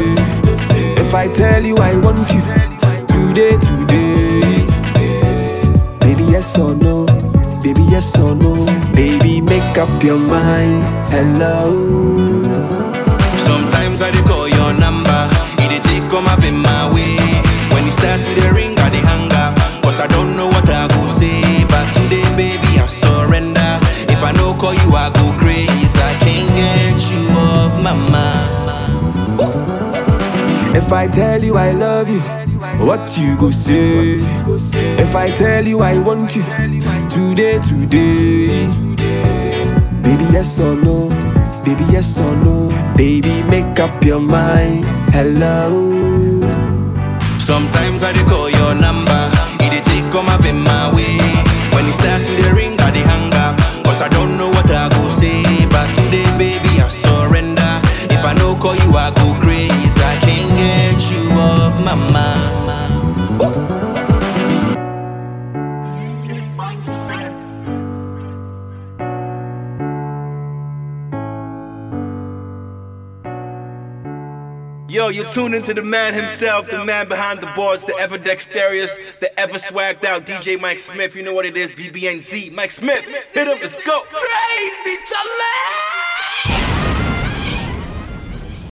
If 0.99 1.15
I 1.15 1.31
tell 1.31 1.65
you 1.65 1.77
I 1.77 1.95
want 1.95 2.29
you, 2.33 2.41
today, 3.07 3.55
today. 3.63 4.67
Baby, 6.01 6.23
yes 6.33 6.59
or 6.59 6.75
no? 6.75 7.05
Baby, 7.65 7.81
yes 7.89 8.19
or 8.19 8.35
no? 8.35 8.53
Baby, 8.93 9.41
make 9.41 9.75
up 9.75 9.89
your 10.03 10.19
mind. 10.19 10.83
Hello. 11.09 11.73
Sometimes 13.41 14.03
I 14.03 14.11
call 14.21 14.47
your 14.47 14.71
number. 14.71 15.27
It 15.57 15.83
take 15.83 16.07
come 16.11 16.27
up 16.27 16.43
in 16.43 16.61
my 16.61 16.93
way. 16.93 17.17
When 17.73 17.83
it 17.89 17.93
start 17.93 18.21
to 18.21 18.31
the 18.39 18.53
ring, 18.53 18.77
I 18.77 18.93
hang 18.93 19.33
up. 19.33 19.57
Cause 19.81 19.99
I 19.99 20.05
don't 20.05 20.37
know 20.37 20.45
what 20.45 20.69
I 20.69 20.87
go 20.89 21.07
say. 21.07 21.41
But 21.65 21.89
today, 21.97 22.21
baby, 22.37 22.77
I 22.77 22.85
surrender. 22.85 23.79
If 24.13 24.21
I 24.21 24.31
no 24.33 24.53
call 24.53 24.75
you, 24.75 24.93
I 24.93 25.09
go 25.09 25.33
crazy. 25.41 25.89
I 25.97 26.13
can't 26.21 26.49
get 26.53 27.01
you 27.09 27.33
off 27.33 27.73
my 27.81 27.93
mind. 28.13 28.65
If 30.77 30.91
I 30.93 31.07
tell 31.07 31.43
you 31.43 31.57
I 31.57 31.71
love 31.71 32.09
you, 32.09 32.19
what 32.85 33.17
you 33.17 33.35
go 33.37 33.49
say? 33.49 34.17
If 34.99 35.15
I 35.15 35.31
tell 35.31 35.65
you 35.65 35.79
I 35.79 35.97
want 35.97 36.35
you, 36.35 36.43
today, 37.35 37.59
today. 37.59 38.67
Baby, 40.01 40.23
yes 40.31 40.59
or 40.59 40.75
no? 40.75 41.09
Baby, 41.65 41.83
yes 41.91 42.19
or 42.19 42.35
no? 42.35 42.69
Baby, 42.95 43.41
make 43.43 43.79
up 43.79 44.03
your 44.03 44.19
mind. 44.19 44.85
Hello. 45.13 46.39
Sometimes 47.39 48.03
I 48.03 48.13
dey 48.13 48.23
call 48.23 48.49
your 48.49 48.73
number. 48.75 49.29
It 49.59 49.69
dey 49.71 49.81
take 49.83 50.11
come 50.11 50.27
up 50.27 50.45
in 50.45 50.61
my 50.63 50.93
way. 50.95 51.17
When 51.75 51.85
it 51.85 51.93
start 51.93 52.23
to 52.25 52.31
the 52.43 52.53
ring, 52.55 52.79
I 52.79 52.91
dey 52.91 53.01
hang 53.03 53.33
up. 53.35 53.57
Cause 53.85 54.01
I 54.01 54.07
don't 54.09 54.37
know 54.37 54.49
what 54.49 54.69
I 54.71 54.89
go 54.89 55.09
say. 55.09 55.43
But 55.69 55.87
today, 55.95 56.25
baby, 56.37 56.79
I 56.81 56.87
surrender. 56.87 57.73
If 58.15 58.23
I 58.23 58.33
no 58.39 58.55
call 58.55 58.75
you, 58.75 58.95
I 58.95 59.11
go 59.11 59.33
crazy. 59.41 60.01
I 60.01 60.15
can't 60.23 60.51
get 60.55 61.11
you 61.11 61.29
off 61.35 61.75
my 61.83 61.95
mind. 61.95 63.74
Yo, 75.05 75.11
you 75.11 75.23
tune 75.25 75.53
into 75.53 75.71
the 75.71 75.83
man 75.83 76.15
himself, 76.15 76.67
the 76.67 76.83
man 76.83 77.07
behind 77.07 77.39
the 77.39 77.45
boards, 77.55 77.85
the 77.85 77.95
ever 77.99 78.17
dexterous, 78.17 78.97
the 79.19 79.39
ever 79.39 79.59
swagged 79.59 80.03
out 80.03 80.25
DJ 80.25 80.59
Mic 80.59 80.79
Smith. 80.79 81.15
You 81.15 81.21
know 81.21 81.31
what 81.31 81.45
it 81.45 81.55
is, 81.55 81.73
BBNZ, 81.73 82.51
Mic 82.51 82.71
Smith. 82.71 83.05
Hit 83.31 83.47
him, 83.47 83.59
let's 83.61 83.83
go. 83.83 84.01
Crazy, 84.09 84.97
Charlie! 85.07 86.64